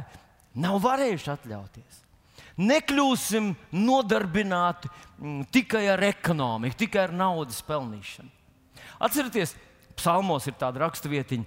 nav 0.56 0.78
varējuši 0.80 1.32
atļauties. 1.34 1.98
Nekļūsim 2.56 3.50
nodarbināti 3.76 4.88
m, 4.88 5.42
tikai 5.52 5.84
ar 5.92 6.00
ekonomiku, 6.08 6.78
tikai 6.86 7.02
ar 7.04 7.12
naudas 7.12 7.60
pelnīšanu. 7.68 8.32
Atcerieties, 9.04 9.52
psalmos 10.00 10.48
ir 10.48 10.56
tāda 10.56 10.80
raksturvietiņa, 10.86 11.44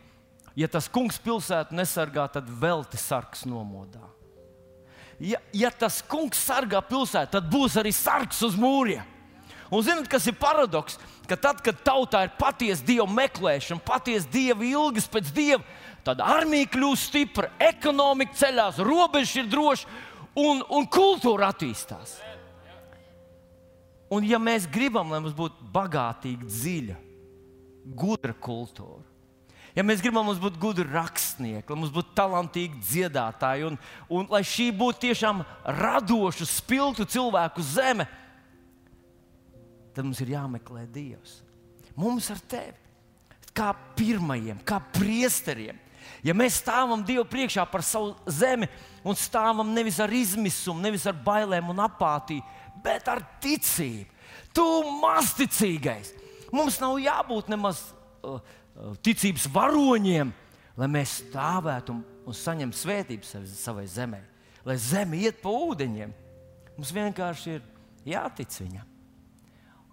ja 0.59 0.67
tas 0.67 0.89
kungs 0.91 1.19
pilsētu 1.23 1.75
nesargā, 1.77 2.27
tad 2.31 2.49
vēl 2.61 2.83
te 2.89 2.99
sargs 2.99 3.45
nomodā. 3.47 4.03
Ja, 5.19 5.39
ja 5.55 5.71
tas 5.71 5.99
kungs 6.07 6.39
sargā 6.39 6.81
pilsētu, 6.83 7.33
tad 7.35 7.47
būs 7.51 7.75
arī 7.79 7.91
sargs 7.95 8.39
uz 8.47 8.55
mūriem. 8.59 9.03
Un 9.69 9.83
zinot, 9.85 10.07
kas 10.09 10.25
ir 10.27 10.37
paradoks, 10.39 10.97
ka 11.29 11.37
tad, 11.37 11.59
kad 11.61 11.83
tautā 11.85 12.23
ir 12.25 12.31
patiesa 12.39 12.85
dieva 12.85 13.05
meklēšana, 13.11 13.83
patiesa 13.85 14.29
dieva 14.33 14.65
ilgas 14.65 15.05
pēc 15.11 15.29
dieva, 15.35 15.61
tad 16.07 16.23
armija 16.25 16.71
kļūst 16.73 17.11
stipra, 17.11 17.51
ekonomika 17.61 18.39
ceļās, 18.39 18.79
robežas 18.81 19.35
ir 19.37 19.51
drošas 19.51 19.85
un, 20.39 20.63
un 20.73 20.89
kultūra 20.89 21.51
attīstās. 21.53 22.17
Un, 24.09 24.25
ja 24.25 24.39
mēs 24.41 24.65
gribam, 24.71 25.11
lai 25.13 25.21
mums 25.21 25.37
būtu 25.37 25.69
bagātīga, 25.69 26.49
dziļa, 26.49 26.97
gudra 27.93 28.33
kultūra, 28.33 29.05
ja 29.75 29.85
mēs 29.85 30.01
gribam, 30.03 30.29
būtu 30.41 30.61
gudri 30.61 30.85
rakstnieki, 30.89 31.67
lai 31.69 31.79
mums 31.79 31.93
būtu 31.93 32.15
talantīgi 32.17 32.81
dziedātāji, 32.83 33.67
un, 33.69 33.77
un 34.09 34.29
lai 34.31 34.41
šī 34.47 34.69
būtu 34.75 35.07
tiešām 35.07 35.43
radoša, 35.79 36.47
spilgta 36.49 37.07
cilvēku 37.09 37.63
zeme, 37.65 38.07
tad 39.93 40.05
mums 40.07 40.21
ir 40.23 40.33
jāmeklē 40.35 40.85
Dievs. 40.93 41.39
Mums 41.99 42.29
ar 42.31 42.39
tevi, 42.47 42.77
kā 43.55 43.73
pirmajiem, 43.97 44.61
kā 44.63 44.79
priesteriem, 44.93 45.79
ja 46.23 46.35
mēs 46.37 46.61
stāvam 46.61 47.03
Dievu 47.05 47.25
priekšā 47.27 47.65
par 47.69 47.83
savu 47.85 48.13
zemi 48.31 48.69
un 49.03 49.17
stāvam 49.19 49.73
nevis 49.75 49.99
ar 49.99 50.13
izmisumu, 50.13 50.81
nevis 50.83 51.07
ar 51.09 51.17
bailēm 51.25 51.73
un 51.73 51.83
apātiju, 51.83 52.45
bet 52.83 53.09
ar 53.11 53.23
ticību. 53.43 54.07
Tu 54.55 54.65
mazticīgais! 55.03 56.13
Mums 56.55 56.79
nav 56.81 56.97
jābūt 56.97 57.51
nemaz 57.51 57.81
uh, 58.25 58.39
ticības 59.03 59.47
varoņiem, 59.53 60.31
lai 60.79 60.89
mēs 60.91 61.19
stāvētu 61.25 61.95
un, 61.95 62.03
un 62.27 62.37
saņemtu 62.37 62.79
svētību 62.79 63.47
savai 63.51 63.85
zemē, 63.89 64.21
lai 64.67 64.77
zeme 64.79 65.19
iet 65.19 65.41
pa 65.43 65.51
ūdeņiem. 65.51 66.13
Mums 66.77 66.93
vienkārši 66.95 67.57
ir 67.57 67.65
jātic 68.07 68.55
viņam. 68.61 68.87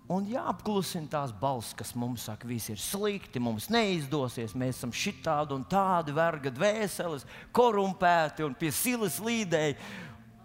Un 0.06 0.28
jāapklusina 0.30 1.10
tās 1.10 1.32
balss, 1.34 1.74
kas 1.74 1.90
mums 1.98 2.28
saka, 2.28 2.46
viss 2.46 2.70
ir 2.70 2.78
slikti, 2.78 3.42
mums 3.42 3.66
neizdosies, 3.74 4.54
mēs 4.54 4.78
esam 4.78 4.92
šitādi 4.94 5.56
un 5.56 5.64
tādi 5.66 6.14
verga 6.14 6.52
dvēseles, 6.54 7.26
korumpēti 7.50 8.46
un 8.46 8.54
pie 8.54 8.70
silas 8.70 9.18
līdēji. 9.18 9.74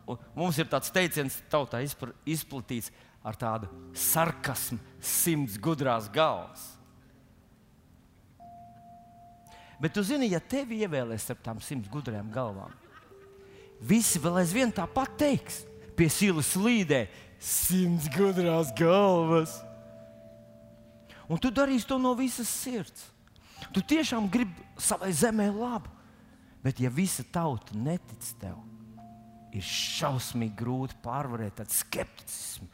Un 0.09 0.17
mums 0.33 0.57
ir 0.57 0.65
tāds 0.71 0.89
teiciens, 0.89 1.37
tautā 1.53 1.83
izplatīts 1.85 2.89
ar 3.21 3.37
tādu 3.37 3.69
sarkasmu, 3.93 4.81
simts 4.97 5.61
gudrās 5.61 6.09
galvas. 6.09 6.80
Bet 9.81 9.95
tu 9.97 10.03
zini, 10.05 10.29
ja 10.29 10.39
tevi 10.39 10.83
ievēlēs 10.85 11.25
starp 11.25 11.41
tām 11.41 11.61
simts 11.63 11.89
gudrajām 11.89 12.29
galvām, 12.33 12.73
visi 13.81 14.21
vēl 14.21 14.43
aizvien 14.43 14.69
tāpat 14.69 15.15
teiks, 15.17 15.63
pie 15.97 16.05
silas 16.13 16.53
līdē, 16.53 17.07
simts 17.41 18.05
gudrās 18.13 18.69
galvas. 18.77 19.55
Un 21.25 21.41
tu 21.41 21.49
darīsi 21.49 21.87
to 21.89 21.97
no 21.97 22.13
visas 22.17 22.49
sirds. 22.51 23.07
Tu 23.73 23.81
tiešām 23.93 24.27
gribi 24.29 24.65
savai 24.77 25.11
zemē 25.15 25.47
labu, 25.53 25.89
bet 26.61 26.81
ja 26.81 26.91
visa 26.93 27.23
tauta 27.33 27.73
netic 27.77 28.25
tev, 28.41 28.57
ir 29.53 29.65
šausmīgi 29.65 30.57
grūti 30.61 30.97
pārvarēt 31.03 31.57
tādu 31.57 31.73
skepticismu, 31.73 32.67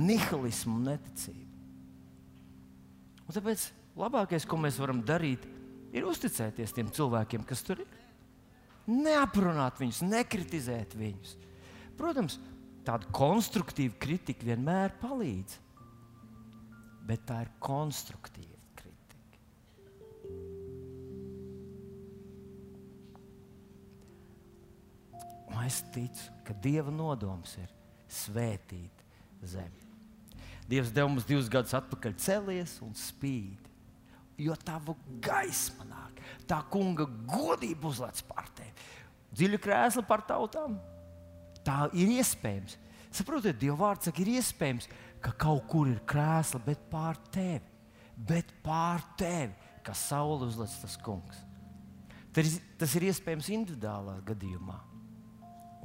nihilismu 0.00 0.78
un 0.78 0.88
neticību. 0.92 1.50
Un 3.24 3.36
tāpēc 3.36 3.66
labākais, 3.98 4.46
ko 4.48 4.58
mēs 4.60 4.78
varam 4.80 5.00
darīt, 5.06 5.44
ir 5.94 6.08
uzticēties 6.10 6.74
tiem 6.74 6.90
cilvēkiem, 6.94 7.44
kas 7.46 7.62
tur 7.66 7.84
ir. 7.84 8.00
Neaprunāt 8.90 9.78
viņus, 9.80 10.02
nekritizēt 10.04 10.96
viņus. 10.98 11.36
Protams, 11.96 12.38
tāda 12.84 13.08
konstruktīva 13.14 13.96
kritika 14.02 14.46
vienmēr 14.50 14.92
palīdz. 15.00 15.60
Bet 17.04 17.24
tā 17.28 17.42
ir 17.44 17.52
konstruktīva 17.62 18.60
kritika. 18.80 19.38
Un 25.52 25.62
es 25.64 25.80
ticu, 25.94 26.32
ka 26.44 26.56
Dieva 26.64 26.92
nodoms 26.92 27.56
ir 27.60 27.72
svētīt 28.10 29.04
zemi. 29.44 29.84
Dievs 30.68 30.92
deva 30.96 31.10
mums 31.12 31.26
divus 31.28 31.50
gadus 31.52 31.76
atpakaļ 31.76 32.16
celies 32.20 32.78
un 32.84 32.94
spīd. 32.96 33.73
Jo 34.40 34.56
tava 34.58 34.96
gaisma 35.22 35.86
nāk, 35.86 36.18
tā 36.50 36.58
kunga 36.72 37.06
godība 37.06 37.90
uzlēc 37.92 38.24
pār 38.26 38.48
tevi. 38.58 38.74
Dziļa 39.34 39.60
krēsla 39.62 40.02
par 40.06 40.24
tautām, 40.26 40.74
Tā 41.64 41.88
ir 41.96 42.12
iespējams. 42.18 42.76
Saprotiet, 43.14 43.58
Dieva 43.60 43.78
vārds 43.80 44.08
saka, 44.08 44.22
ir 44.22 44.34
iespējams, 44.36 44.88
ka 45.24 45.32
kaut 45.40 45.64
kur 45.70 45.88
ir 45.88 46.02
krēsla, 46.08 46.60
bet 46.66 46.82
pār 46.90 47.18
tevi, 47.32 47.64
bet 48.28 48.50
pār 48.64 49.02
tevi, 49.18 49.54
kā 49.86 49.94
saule 49.96 50.50
uzlec 50.50 50.72
tas 50.82 50.96
kungs. 51.00 51.40
Tas 52.34 52.58
tas 52.80 52.96
ir 52.98 53.06
iespējams 53.08 53.52
individuālā 53.54 54.18
gadījumā 54.26 54.80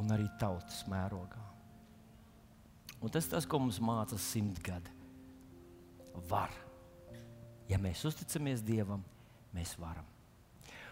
un 0.01 0.15
arī 0.15 0.25
tautas 0.41 0.81
mērogā. 0.89 1.43
Un 2.99 3.13
tas 3.13 3.29
tas, 3.31 3.45
ko 3.47 3.61
mums 3.61 3.77
māca 3.79 4.17
simtgadi. 4.19 4.91
Var. 6.27 6.51
Ja 7.69 7.77
mēs 7.81 8.01
uzticamies 8.07 8.63
Dievam, 8.65 9.03
mēs 9.53 9.75
varam. 9.79 10.05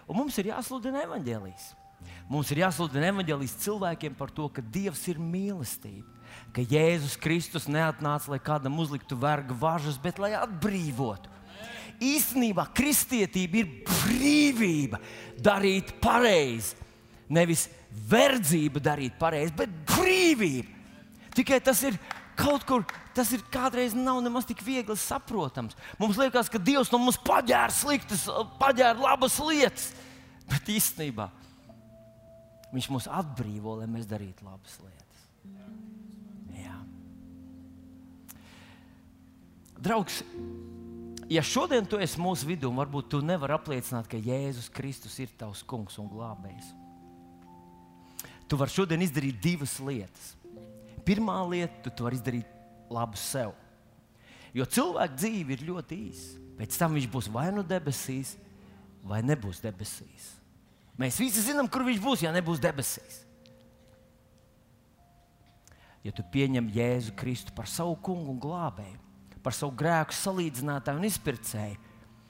Un 0.08 0.22
mums 0.22 0.38
ir 0.40 0.52
jāsludina 0.54 1.02
evaņģēlijas. 1.08 1.72
Mums 2.30 2.52
ir 2.52 2.62
jāsludina 2.62 3.10
evanģēlijas 3.10 3.56
cilvēkiem 3.64 4.16
par 4.18 4.32
to, 4.36 4.46
ka 4.52 4.62
Dievs 4.62 5.02
ir 5.10 5.20
mīlestība, 5.20 6.06
ka 6.56 6.62
Jēzus 6.62 7.18
Kristus 7.20 7.66
neatnāca, 7.72 8.30
lai 8.34 8.40
kādam 8.44 8.78
uzliktu 8.84 9.18
verga 9.20 9.56
važas, 9.58 9.98
bet 10.02 10.22
lai 10.22 10.34
atbrīvotu. 10.38 11.34
Īstenībā 12.04 12.68
kristietība 12.78 13.64
ir 13.64 13.70
brīvība 13.88 15.00
darīt 15.42 15.96
pareizi. 16.04 16.76
Nevis 17.34 17.66
verdzība 18.08 18.84
darīt 18.84 19.18
pareizi, 19.20 19.56
bet 19.58 19.72
brīvība. 19.90 20.76
Tikai 21.38 21.58
tas 21.64 21.82
ir 21.86 21.98
kaut 22.38 22.64
kur, 22.70 22.86
tas 23.18 23.32
ir 23.36 23.42
kādreiz 23.54 23.96
nav 23.98 24.22
nemaz 24.26 24.46
tik 24.48 24.62
viegli 24.66 24.96
saprotams. 25.00 25.78
Mums 26.00 26.20
liekas, 26.22 26.52
ka 26.54 26.62
Dievs 26.62 26.94
no 26.94 27.02
mums 27.02 27.18
paģēra 27.26 27.74
sliktas, 27.74 28.28
paģēra 28.62 29.02
labas 29.02 29.40
lietas. 29.42 29.92
Bet 30.48 30.70
īstenībā 30.72 31.28
Viņš 32.74 32.90
mūs 32.92 33.08
atbrīvo, 33.12 33.78
lai 33.80 33.88
mēs 33.90 34.08
darītu 34.10 34.46
labas 34.46 34.76
lietas. 34.84 35.28
Jā. 36.58 36.76
Draugs, 39.88 40.20
ja 41.32 41.44
šodien 41.46 41.88
tu 41.88 42.00
esi 42.04 42.20
mūsu 42.20 42.50
vidū, 42.50 42.72
varbūt 42.76 43.14
tu 43.14 43.22
nevari 43.24 43.56
apliecināt, 43.56 44.10
ka 44.12 44.20
Jēzus 44.20 44.68
Kristus 44.74 45.16
ir 45.24 45.32
tavs 45.40 45.64
kungs 45.68 45.96
un 46.02 46.12
glābējs. 46.12 46.74
Tu 48.48 48.60
vari 48.60 48.74
šodien 48.74 49.04
izdarīt 49.04 49.40
divas 49.44 49.78
lietas. 49.84 50.34
Pirmā 51.08 51.38
lieta, 51.48 51.90
tu, 51.90 52.04
vari 52.04 52.20
izdarīt 52.20 52.58
labu 52.92 53.20
sev. 53.20 53.54
Jo 54.56 54.66
cilvēka 54.68 55.16
dzīve 55.16 55.56
ir 55.56 55.64
ļoti 55.70 56.02
īsa. 56.10 56.44
Pēc 56.58 56.76
tam 56.80 56.98
viņš 56.98 57.08
būs 57.14 57.30
vai 57.32 57.48
nu 57.54 57.64
debesīs, 57.66 58.34
vai 59.06 59.22
nebūs 59.24 59.62
debesīs. 59.64 60.34
Mēs 60.98 61.20
visi 61.22 61.44
zinām, 61.46 61.70
kur 61.70 61.86
viņš 61.86 62.02
būs, 62.02 62.24
ja 62.26 62.34
nebūs 62.34 62.62
debesīs. 62.62 63.22
Ja 66.06 66.14
tu 66.16 66.26
pieņem 66.34 66.72
Jēzu 66.74 67.14
Kristu 67.20 67.54
par 67.54 67.70
savu 67.70 67.98
kungu 68.02 68.34
un 68.34 68.42
glābēju, 68.42 68.98
par 69.44 69.54
savu 69.54 69.76
grēku 69.78 70.16
salīdzinātāju 70.16 71.00
un 71.00 71.08
izpircēju, 71.08 71.80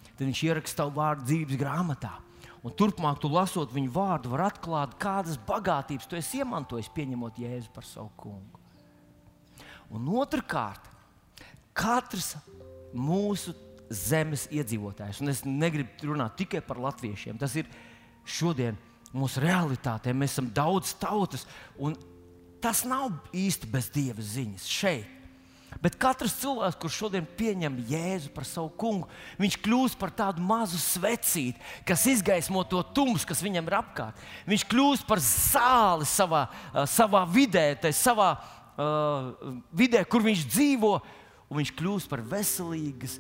tad 0.10 0.24
viņš 0.26 0.44
ieraksta 0.50 0.84
tavu 0.84 0.98
vārdu 0.98 1.28
dzīves 1.30 1.60
grāmatā. 1.62 2.18
Un 2.66 2.74
turpmāk, 2.76 3.22
tu 3.22 3.30
lasot 3.32 3.72
viņu 3.72 3.94
vārdu, 3.94 4.34
var 4.34 4.48
atklāt, 4.50 4.98
kādas 5.00 5.38
bagātības 5.48 6.10
tu 6.10 6.18
esi 6.20 6.42
iemantojis, 6.42 6.92
pieņemot 6.92 7.40
Jēzu 7.40 7.72
par 7.72 7.86
savu 7.88 8.12
kungu. 8.20 8.66
Un 9.93 10.08
otrkārt, 10.19 10.84
katrs 11.78 12.36
mūsu 12.95 13.54
zemes 13.88 14.47
iedzīvotājs, 14.52 15.21
un 15.23 15.32
es 15.32 15.45
negribu 15.47 16.10
runāt 16.12 16.36
tikai 16.41 16.60
par 16.65 16.80
latviešiem, 16.84 17.38
tas 17.39 17.56
ir 17.56 17.69
šodien 18.28 18.76
mūsu 19.15 19.41
realitātē. 19.43 20.12
Mēs 20.12 20.36
esam 20.36 20.50
daudz 20.54 20.91
tautas, 21.00 21.45
un 21.80 21.95
tas 22.63 22.84
nav 22.88 23.13
īsti 23.36 23.69
bez 23.71 23.88
dieva 23.93 24.23
ziņas 24.23 24.67
šeit. 24.67 25.13
Bet 25.84 25.97
katrs 26.00 26.34
cilvēks, 26.39 26.78
kurš 26.82 26.95
šodien 27.04 27.26
pieņem 27.38 27.76
Jēzu 27.89 28.32
par 28.34 28.47
savu 28.47 28.71
kungu, 28.80 29.10
viņš 29.38 29.58
kļūst 29.62 29.97
par 30.00 30.13
tādu 30.15 30.41
mazu 30.41 30.80
svecīti, 30.82 31.60
kas 31.86 32.06
izgaismo 32.10 32.63
to 32.65 32.82
tumsu, 32.95 33.28
kas 33.30 33.43
viņam 33.45 33.67
ir 33.69 33.76
apkārt. 33.78 34.23
Viņš 34.50 34.63
kļūst 34.71 35.06
par 35.10 35.21
zāli 35.21 36.08
savā, 36.10 36.47
savā 36.89 37.21
vidē, 37.30 37.67
savā 37.93 38.32
uh, 38.78 39.58
vidē, 39.76 40.04
kur 40.10 40.26
viņš 40.26 40.46
dzīvo, 40.54 40.94
un 41.50 41.62
viņš 41.62 41.74
kļūst 41.80 42.12
par 42.12 42.24
veselīgas 42.26 43.18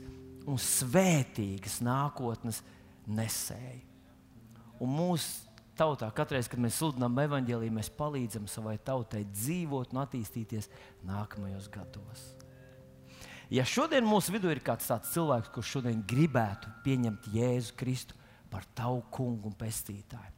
un 0.47 0.59
svētīgas 0.61 1.81
nākotnes 1.83 2.61
nesēju. 3.07 3.83
Un 4.83 4.93
mūsu 4.93 5.47
tautā, 5.77 6.09
katreiz, 6.13 6.49
kad 6.49 6.61
mēs 6.61 6.77
sludinām 6.79 7.17
evaņģēlīju, 7.25 7.75
mēs 7.75 7.89
palīdzam 7.97 8.47
savai 8.49 8.77
tautai 8.77 9.23
dzīvot 9.29 9.93
un 9.93 10.03
attīstīties 10.03 10.69
nākamajos 11.07 11.69
gados. 11.73 12.25
Ja 13.53 13.63
šodien 13.63 14.03
mūsu 14.03 14.33
vidū 14.35 14.51
ir 14.51 14.59
kāds 14.63 14.89
tāds 14.89 15.13
cilvēks, 15.13 15.53
kurš 15.55 15.77
šodien 15.77 16.01
gribētu 16.07 16.71
pieņemt 16.83 17.29
Jēzu 17.31 17.77
Kristu 17.79 18.17
par 18.51 18.65
tavu 18.75 19.05
kungu 19.13 19.51
un 19.51 19.55
pestītāju, 19.55 20.33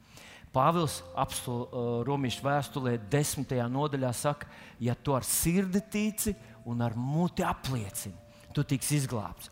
Pāvils 0.54 1.00
apstul, 1.14 1.68
uh, 1.68 1.90
Romiešu 2.08 2.42
vēstulē, 2.46 2.96
desmitajā 3.12 3.68
nodaļā 3.70 4.10
saka, 4.18 4.50
ja 4.82 4.96
tu 4.98 5.14
ar 5.14 5.26
sirdi 5.28 5.82
tici 5.94 6.34
un 6.66 6.82
ar 6.82 6.96
muti 6.98 7.46
apliecini, 7.46 8.18
tu 8.56 8.66
tiks 8.66 8.90
izglābts. 8.98 9.52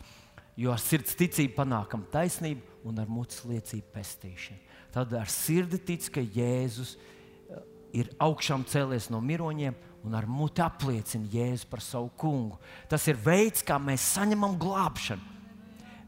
Jo 0.58 0.72
ar 0.74 0.82
sirds 0.82 1.14
ticību 1.20 1.54
panākam 1.54 2.08
taisnību 2.10 2.88
un 2.90 2.98
ar 2.98 3.10
mutes 3.12 3.44
liecību 3.46 3.94
pestīšanu. 3.94 4.64
Tad 4.96 5.14
ar 5.14 5.30
sirdi 5.30 5.78
tic, 5.86 6.10
ka 6.10 6.24
Jēzus 6.24 6.96
uh, 6.98 7.62
ir 7.94 8.10
augšām 8.18 8.66
cēlies 8.66 9.12
no 9.14 9.22
miroņiem 9.22 9.78
un 10.08 10.18
ar 10.18 10.26
muti 10.26 10.64
apliecina 10.66 11.30
Jēzu 11.30 11.70
par 11.70 11.86
savu 11.86 12.10
kungu. 12.18 12.58
Tas 12.90 13.06
ir 13.06 13.22
veids, 13.22 13.62
kā 13.62 13.78
mēs 13.78 14.16
saņemam 14.18 14.58
glābšanu. 14.58 15.37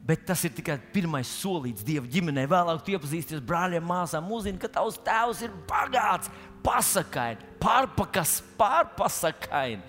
Bet 0.10 0.24
tas 0.26 0.42
ir 0.48 0.54
tikai 0.58 0.80
pirmais 0.90 1.30
solīts 1.30 1.86
Dieva 1.86 2.10
ģimenē. 2.10 2.48
Vēlāk 2.50 2.82
tu 2.82 2.96
iepazīsties 2.96 3.44
brāļiem, 3.46 3.86
māsām, 3.86 4.32
uzzini, 4.34 4.58
ka 4.58 4.72
tavs 4.74 4.98
tēvs 5.06 5.44
ir 5.46 5.54
bagāts, 5.70 6.32
pasakaini, 6.66 7.46
pārpakas, 7.62 8.40
pārpasakaini, 8.58 9.84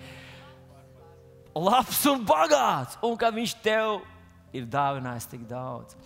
labs 1.57 2.03
un 2.11 2.21
bagāts. 2.27 3.01
Un 3.01 3.17
ka 3.17 3.33
viņš 3.33 3.57
tev 3.65 4.03
ir 4.53 4.69
dāvinājis 4.69 5.29
tik 5.33 5.49
daudz. 5.49 5.97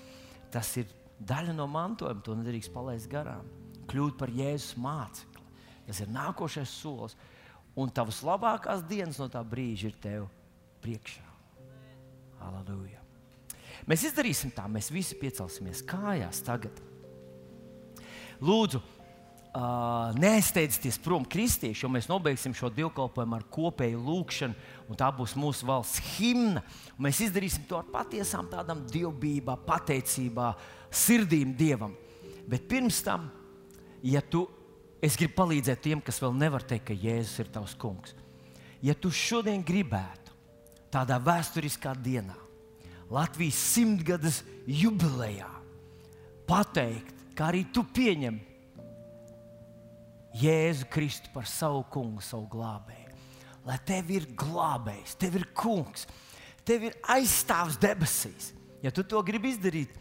Tas 0.53 0.71
ir 0.79 0.87
daļa 1.19 1.59
no 1.59 1.67
mantojuma, 1.67 2.23
to 2.23 2.39
nedrīkst 2.39 2.71
palaist 2.71 3.11
garām. 3.11 3.43
Kļūt 3.91 4.15
par 4.21 4.31
Jēzus 4.31 4.79
mācekli. 4.79 5.43
Tas 5.89 5.99
ir 6.01 6.15
nākošais 6.15 6.71
solis 6.71 7.19
un 7.75 7.91
tavas 7.91 8.23
labākās 8.23 8.87
dienas 8.87 9.19
no 9.19 9.27
tā 9.27 9.43
brīža 9.43 9.91
ir 9.91 9.99
tev 10.01 10.29
priekšā. 10.85 11.33
Aleluja! 12.45 13.04
Mēs 13.89 14.07
izdarīsim 14.09 14.53
tā, 14.55 14.65
mēs 14.71 14.91
visi 14.93 15.17
piecelsimies 15.19 15.83
kājās 15.87 16.41
tagad. 16.45 16.79
Lūdzu, 18.45 18.81
uh, 18.81 20.15
neizsteidzieties 20.19 20.99
prom 21.03 21.27
kristieši, 21.27 21.85
jo 21.85 21.91
mēs 21.91 22.09
nobeigsim 22.11 22.55
šo 22.57 22.71
dievkalpojumu 22.75 23.37
ar 23.37 23.45
kopēju 23.51 24.01
lūgšanu, 24.07 24.57
un 24.89 24.99
tā 24.99 25.11
būs 25.15 25.37
mūsu 25.39 25.69
valsts 25.69 26.01
himna. 26.15 26.65
Mēs 27.01 27.23
izdarīsim 27.27 27.67
to 27.69 27.79
ar 27.79 27.87
patiesām 27.93 28.49
tādām 28.51 28.83
dievbijā, 28.91 29.55
pateicībā, 29.67 30.51
sirdīm 30.91 31.55
dievam. 31.57 31.95
Bet 32.45 32.67
pirms 32.69 32.99
tam, 33.05 33.31
ja 34.05 34.21
tu 34.21 34.45
Es 35.05 35.13
gribu 35.19 35.35
palīdzēt 35.37 35.83
tiem, 35.85 35.99
kas 36.01 36.17
vēl 36.23 36.33
nevar 36.33 36.63
teikt, 36.65 36.87
ka 36.89 36.95
Jēzus 36.97 37.43
ir 37.43 37.49
tavs 37.53 37.75
kungs. 37.77 38.15
Ja 38.81 38.95
tu 38.97 39.11
šodien 39.13 39.61
gribētu 39.65 40.33
tādā 40.93 41.19
vēsturiskā 41.21 41.93
dienā, 42.01 42.33
Latvijas 43.11 43.57
simtgades 43.73 44.41
jubilejā, 44.65 45.49
pateikt, 46.49 47.13
ka 47.37 47.51
arī 47.51 47.65
tu 47.73 47.83
pieņem 47.95 48.39
Jēzu 50.35 50.87
Kristu 50.91 51.31
par 51.33 51.45
savu 51.47 51.83
kungu, 51.91 52.23
savu 52.23 52.47
glābēju, 52.51 53.13
lai 53.67 53.77
tev 53.87 54.09
ir 54.15 54.25
glābējs, 54.37 55.15
tev 55.21 55.37
ir 55.39 55.45
kungs, 55.55 56.07
tev 56.67 56.89
ir 56.89 56.97
aizstāvs 57.13 57.77
debesīs. 57.81 58.51
Ja 58.83 58.91
tu 58.91 59.05
to 59.07 59.21
gribi 59.25 59.53
izdarīt, 59.53 59.93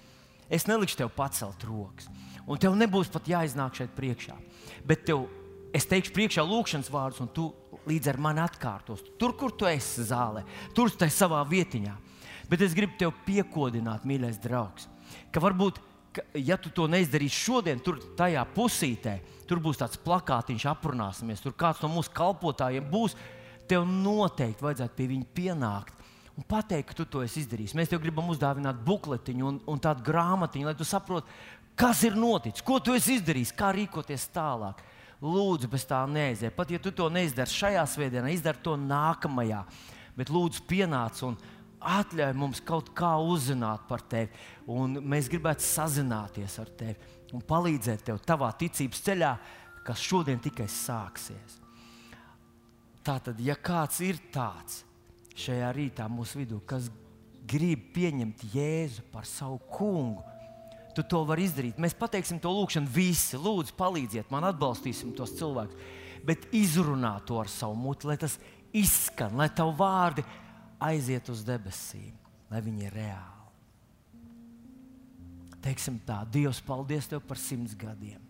es 0.51 0.67
nelikšu 0.69 1.03
tev 1.03 1.13
pacelt 1.15 1.63
rokas, 1.69 2.11
un 2.49 2.61
tev 2.61 2.75
nebūs 2.77 3.13
pat 3.13 3.31
jāiznāk 3.31 3.79
šeit 3.79 3.95
priekšā 3.97 4.37
bet 4.85 5.05
tev, 5.09 5.27
es 5.75 5.87
teikšu 5.89 6.15
priekšā 6.15 6.45
lūkšanas 6.47 6.91
vārdus, 6.93 7.23
un 7.25 7.31
tu 7.35 7.49
līdz 7.89 8.13
ar 8.13 8.21
mani 8.21 8.43
atkārtos. 8.45 9.03
Tur, 9.21 9.35
kur 9.39 9.55
tu 9.57 9.69
esi 9.69 10.05
zālē, 10.07 10.45
tur 10.77 10.93
tu 10.93 11.07
esi 11.07 11.17
savā 11.17 11.41
vietiņā. 11.49 11.95
Bet 12.51 12.63
es 12.65 12.77
gribu 12.77 12.97
tevi 13.01 13.15
piekodināt, 13.27 14.05
mīļais 14.09 14.41
draugs, 14.45 14.89
ka 15.33 15.43
varbūt, 15.43 15.81
ka, 16.15 16.27
ja 16.39 16.59
tu 16.61 16.73
to 16.75 16.89
neizdarīsi 16.91 17.45
šodien, 17.47 17.81
tur 17.83 18.01
tajā 18.19 18.45
pusītē, 18.55 19.19
tur 19.49 19.63
būs 19.65 19.81
tāds 19.81 20.01
plakātiņš, 20.05 20.69
aprunāsimies, 20.73 21.43
tur 21.45 21.57
kāds 21.57 21.83
no 21.85 21.93
mūsu 21.97 22.13
kalpotājiem 22.15 22.91
būs. 22.91 23.17
Tev 23.65 23.87
noteikti 23.89 24.61
vajadzētu 24.61 24.93
pie 24.93 25.07
viņa 25.09 25.29
pienākt 25.33 26.03
un 26.37 26.45
pateikt, 26.45 26.91
ka 26.91 26.97
tu 26.99 27.07
to 27.09 27.23
esi 27.25 27.41
izdarījis. 27.41 27.73
Mēs 27.79 27.89
tev 27.89 28.03
gribam 28.03 28.29
uzdāvināt 28.29 28.83
bukletiņu 28.85 29.47
un, 29.49 29.61
un 29.71 29.81
tādu 29.81 30.05
grāmatiņu, 30.05 30.67
lai 30.69 30.75
tu 30.77 30.85
saprotu, 30.85 31.31
Kas 31.75 32.05
ir 32.07 32.15
noticis? 32.15 32.63
Ko 32.63 32.79
tu 32.79 32.95
esi 32.95 33.19
izdarījis? 33.19 33.51
Kā 33.59 33.73
rīkoties 33.75 34.29
tālāk? 34.35 34.79
Lūdzu, 35.25 35.71
bez 35.71 35.87
tā 35.89 36.05
neaiziet. 36.07 36.55
Pat 36.55 36.71
ja 36.71 36.79
tu 36.83 36.93
to 36.95 37.09
neizdari 37.11 37.51
šajā 37.51 37.83
svētdienā, 37.91 38.31
izdari 38.31 38.63
to 38.63 38.77
nākamajā. 38.79 39.65
Bet 40.15 40.31
lūdzu, 40.31 40.63
pienāc 40.71 41.19
un 41.27 41.35
atļauj 41.85 42.35
mums 42.39 42.63
kaut 42.65 42.91
kā 42.97 43.15
uzzināt 43.21 43.85
par 43.89 44.05
tevi. 44.09 44.33
Un 44.71 44.99
mēs 45.05 45.29
gribētu 45.33 45.65
sazināties 45.67 46.59
ar 46.63 46.73
tevi 46.79 47.13
un 47.35 47.43
palīdzēt 47.45 48.07
tev 48.09 48.21
tavā 48.25 48.51
ticības 48.59 49.03
ceļā, 49.05 49.31
kas 49.85 50.03
šodien 50.03 50.41
tikai 50.43 50.67
sāksies. 50.71 51.61
Tātad, 53.05 53.41
ja 53.45 53.57
kāds 53.61 54.01
ir 54.05 54.21
tāds 54.33 54.83
šajā 55.37 55.73
rītā 55.77 56.07
mūsu 56.09 56.41
vidū, 56.41 56.61
kas 56.65 56.89
grib 57.45 57.91
pieņemt 57.93 58.47
Jēzu 58.55 59.05
par 59.13 59.27
savu 59.29 59.59
kungu, 59.69 60.23
tu 60.95 61.03
to 61.03 61.25
vari 61.27 61.45
izdarīt. 61.49 61.81
Mēs 61.83 61.97
pateiksim 61.99 62.39
to 62.41 62.53
lūgšanu 62.55 62.89
visi. 62.95 63.37
Lūdzu, 63.41 63.75
palīdziet 63.77 64.31
man, 64.33 64.47
atbalstīsim 64.49 65.13
tos 65.17 65.35
cilvēkus. 65.37 66.01
Bet 66.25 66.47
izrunā 66.57 67.19
to 67.27 67.41
ar 67.43 67.51
savu 67.53 67.77
muti, 67.77 68.09
lai 68.09 68.17
tas 68.21 68.39
izskan, 68.75 69.35
lai 69.37 69.51
tavu 69.53 69.75
vārdi 69.77 70.25
aiziet 70.85 71.29
uz 71.33 71.43
debesīm, 71.47 72.15
lai 72.51 72.61
viņi 72.65 72.87
ir 72.89 72.95
reāli. 72.99 73.35
Teiksim 75.65 75.97
tā, 76.05 76.21
Dievs, 76.29 76.61
paldies 76.61 77.09
Tev 77.09 77.23
par 77.25 77.41
simts 77.41 77.73
gadiem. 77.79 78.21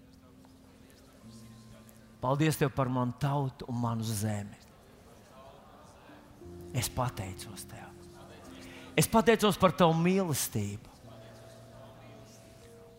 Paldies 2.22 2.56
Tev 2.60 2.70
par 2.72 2.88
manu 2.88 3.16
tautu 3.20 3.66
un 3.68 3.80
manu 3.82 4.06
zemi. 4.06 4.60
Es 6.74 6.88
pateicos 6.90 7.66
Tev. 7.70 7.90
Es 8.94 9.10
pateicos 9.10 9.58
par 9.58 9.74
Tavu 9.74 9.96
mīlestību. 9.98 10.92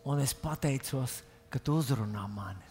Un 0.06 0.20
es 0.22 0.36
pateicos, 0.36 1.22
ka 1.50 1.58
tu 1.58 1.80
uzrunā 1.80 2.26
mani. 2.30 2.62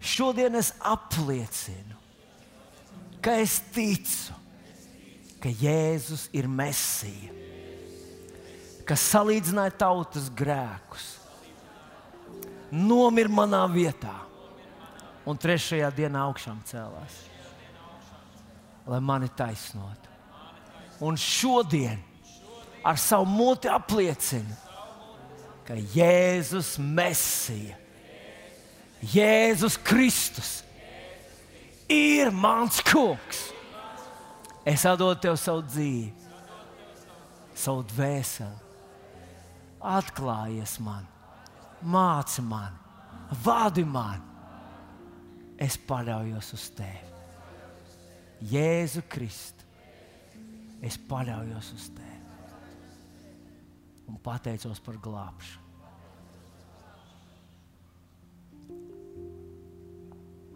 Šodien 0.00 0.56
es 0.58 0.72
apliecinu, 0.80 1.96
ka 3.22 3.36
es 3.40 3.58
ticu, 3.74 4.34
ka 5.40 5.48
Jēzus 5.48 6.28
ir 6.36 6.48
Mēsija, 6.48 7.32
kas 8.88 9.06
salīdzināja 9.12 9.76
tautas 9.80 10.28
grēkus, 10.36 11.06
nomira 12.72 13.32
manā 13.32 13.62
vietā 13.70 14.14
un 15.28 15.38
trešajā 15.38 15.90
dienā 15.94 16.24
augšām 16.28 16.60
cēlās, 16.68 17.18
lai 18.90 19.00
mani 19.04 19.30
taisnotu. 19.36 20.08
Un 21.00 21.16
šodien 21.16 22.00
ar 22.84 22.98
savu 23.00 23.28
muti 23.28 23.70
apliecinu, 23.72 24.56
ka 25.64 25.76
Jēzus 25.94 26.74
Mesija, 26.82 27.76
Jēzus 29.00 29.78
Kristus 29.80 30.58
ir 31.90 32.30
mans 32.30 32.80
kungs. 32.86 33.50
Es 34.66 34.84
atdodu 34.86 35.18
tev 35.24 35.38
savu 35.40 35.64
dzīvi, 35.66 36.10
savu 37.56 37.84
dvēseli. 37.94 38.68
Atklājies 39.80 40.76
man, 40.84 41.06
māci 41.80 42.44
man, 42.44 42.76
vādi 43.44 43.86
man. 43.88 44.26
Es 45.60 45.76
paļaujos 45.88 46.52
uz 46.56 46.66
tevi. 46.76 47.08
Jēzu 48.52 49.02
Kristu. 49.12 49.66
Es 50.80 50.96
paļaujos 51.08 51.74
uz 51.76 51.90
tevi 51.96 52.10
un 54.10 54.16
pateicos 54.24 54.80
par 54.82 54.96
glābšanu. 54.98 55.68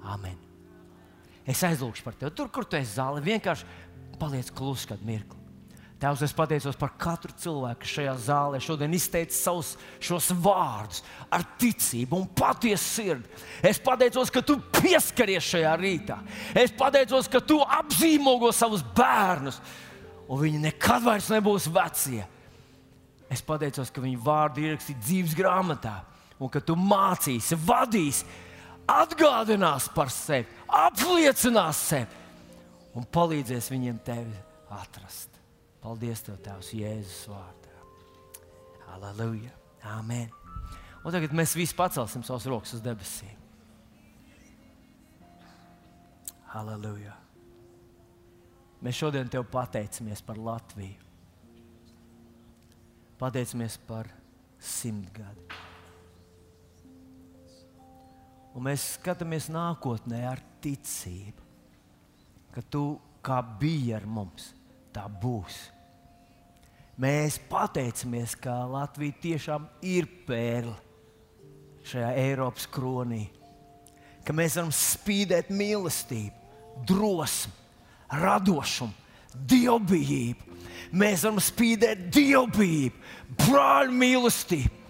Amen. 0.05 0.44
Es 1.49 1.63
aizlūgšu 1.67 2.05
par 2.05 2.17
tevi. 2.17 2.33
Tur, 2.37 2.51
kur 2.53 2.65
tu 2.65 2.79
esi 2.79 2.97
zāle, 2.97 3.23
vienkārši 3.25 3.67
paliec 4.21 4.51
klusi 4.55 4.89
kādu 4.89 5.09
mirkli. 5.09 5.45
Tēvs, 6.05 6.25
es 6.27 6.35
pateicos 6.37 6.77
par 6.77 6.91
katru 7.01 7.33
cilvēku, 7.39 7.81
kas 7.85 7.93
šajā 7.95 8.15
zālē 8.27 8.59
šodien 8.61 8.93
izteica 8.97 9.33
savus 9.33 9.71
šos 10.03 10.33
vārdus 10.43 11.05
ar 11.33 11.45
ticību 11.61 12.19
un 12.19 12.27
patiesu 12.37 12.85
sirdi. 12.85 13.43
Es 13.65 13.79
pateicos, 13.81 14.33
ka 14.35 14.43
tu 14.45 14.59
pieskaries 14.75 15.47
šajā 15.55 15.73
rītā. 15.81 16.19
Es 16.61 16.75
pateicos, 16.77 17.31
ka 17.31 17.41
tu 17.41 17.61
apzīmogo 17.63 18.51
savus 18.53 18.85
bērnus, 18.97 19.61
un 20.29 20.43
viņi 20.43 20.65
nekad 20.67 21.07
vairs 21.07 21.31
nebūs 21.33 21.71
vecie. 21.73 22.27
Es 23.33 23.41
pateicos, 23.47 23.89
ka 23.95 24.05
viņu 24.05 24.21
vārdi 24.27 24.65
ir 24.65 24.75
ierakstīti 24.75 25.07
dzīves 25.07 25.39
grāmatā, 25.39 26.03
un 26.37 26.53
ka 26.53 26.61
tu 26.61 26.77
mācīsi, 26.77 27.57
vadīsi, 27.65 28.27
atgādinās 28.91 29.89
par 29.95 30.11
sevi, 30.13 30.49
apliecinās 30.69 31.81
sevi 31.91 32.23
un 32.95 33.07
palīdzēs 33.11 33.71
viņiem 33.73 34.01
tevi 34.07 34.37
atrast. 34.75 35.31
Paldies, 35.85 36.23
Tev, 36.25 36.39
Tēvs, 36.41 36.71
Jēzus 36.79 37.27
vārdā. 37.29 37.75
Aleluja! 38.95 39.53
Amen! 39.93 40.31
Un 41.05 41.13
tagad 41.13 41.35
mēs 41.37 41.53
visi 41.59 41.77
pacelsim 41.77 42.23
savus 42.25 42.47
rokas 42.49 42.73
uz 42.79 42.85
debesīm. 42.85 43.35
Aleluja! 46.57 47.13
Mēs 48.85 48.97
šodien 49.01 49.29
Tev 49.33 49.45
pateicamies 49.53 50.23
par 50.25 50.41
Latviju. 50.41 51.01
Pateicamies 53.21 53.77
par 53.89 54.09
simtgadi. 54.61 55.45
Un 58.55 58.69
mēs 58.69 58.95
skatāmies 58.95 59.49
nākotnē 59.51 60.21
ar 60.31 60.43
ticību, 60.63 61.43
ka 62.55 62.63
Tu 62.71 62.85
kā 63.25 63.41
biji 63.43 63.95
ar 63.97 64.05
mums, 64.07 64.53
tā 64.95 65.07
būs. 65.09 65.57
Mēs 67.01 67.41
pateicamies, 67.51 68.37
ka 68.39 68.61
Latvija 68.71 69.17
tiešām 69.23 69.65
ir 69.83 70.07
pērle 70.29 70.77
šajā 71.89 72.13
Eiropas 72.21 72.69
kronī, 72.71 73.25
ka 74.25 74.37
mēs 74.37 74.55
varam 74.61 74.71
spīdēt 74.71 75.51
mīlestību, 75.51 76.85
drosmi, 76.87 77.53
radošumu, 78.23 78.95
dievbijību. 79.35 80.53
Mēs 80.95 81.27
varam 81.27 81.43
spīdēt 81.43 82.07
dievbijību, 82.15 83.03
brāļu 83.43 83.99
mīlestību, 83.99 84.81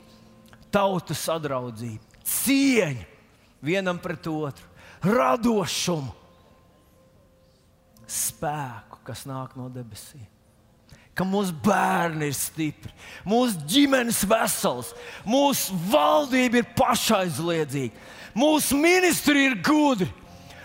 tautu 0.74 1.16
sadraudzību, 1.16 2.20
cieņu 2.28 3.13
vienam 3.64 3.98
pret 4.00 4.26
otru, 4.28 4.68
radošumu, 5.04 6.12
spēku, 8.08 9.00
kas 9.06 9.24
nāk 9.28 9.56
no 9.58 9.70
debesīm. 9.72 10.26
Ka 11.14 11.22
mūsu 11.26 11.54
bērni 11.62 12.26
ir 12.26 12.34
stipri, 12.34 12.90
mūsu 13.22 13.60
ģimenes 13.70 14.24
vesels, 14.26 14.90
mūsu 15.22 15.76
valdība 15.92 16.58
ir 16.58 16.72
pašaizliedzīga, 16.74 17.94
mūsu 18.34 18.80
ministri 18.80 19.46
ir 19.46 19.54
gudri, 19.62 20.08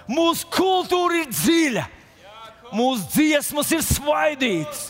mūsu 0.10 0.50
kultūra 0.56 1.22
ir 1.22 1.30
dziļa, 1.30 1.86
mūsu 2.74 3.06
dziesmas 3.14 3.70
ir 3.78 3.86
svaidītas, 3.86 4.90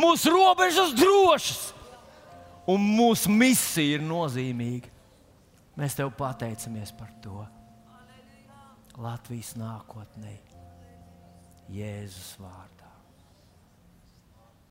mūsu 0.00 0.32
robežas 0.32 0.96
drošas. 0.96 1.70
Un 2.64 2.80
mūsu 2.96 3.28
misija 3.28 3.98
ir 3.98 4.04
nozīmīga. 4.08 4.88
Mēs 5.78 5.96
tev 5.98 6.12
pateicamies 6.18 6.92
par 6.94 7.10
to. 7.24 7.42
Latvijas 9.02 9.56
nākotnē, 9.58 10.36
Jēzus 11.74 12.36
vārdā. 12.38 12.73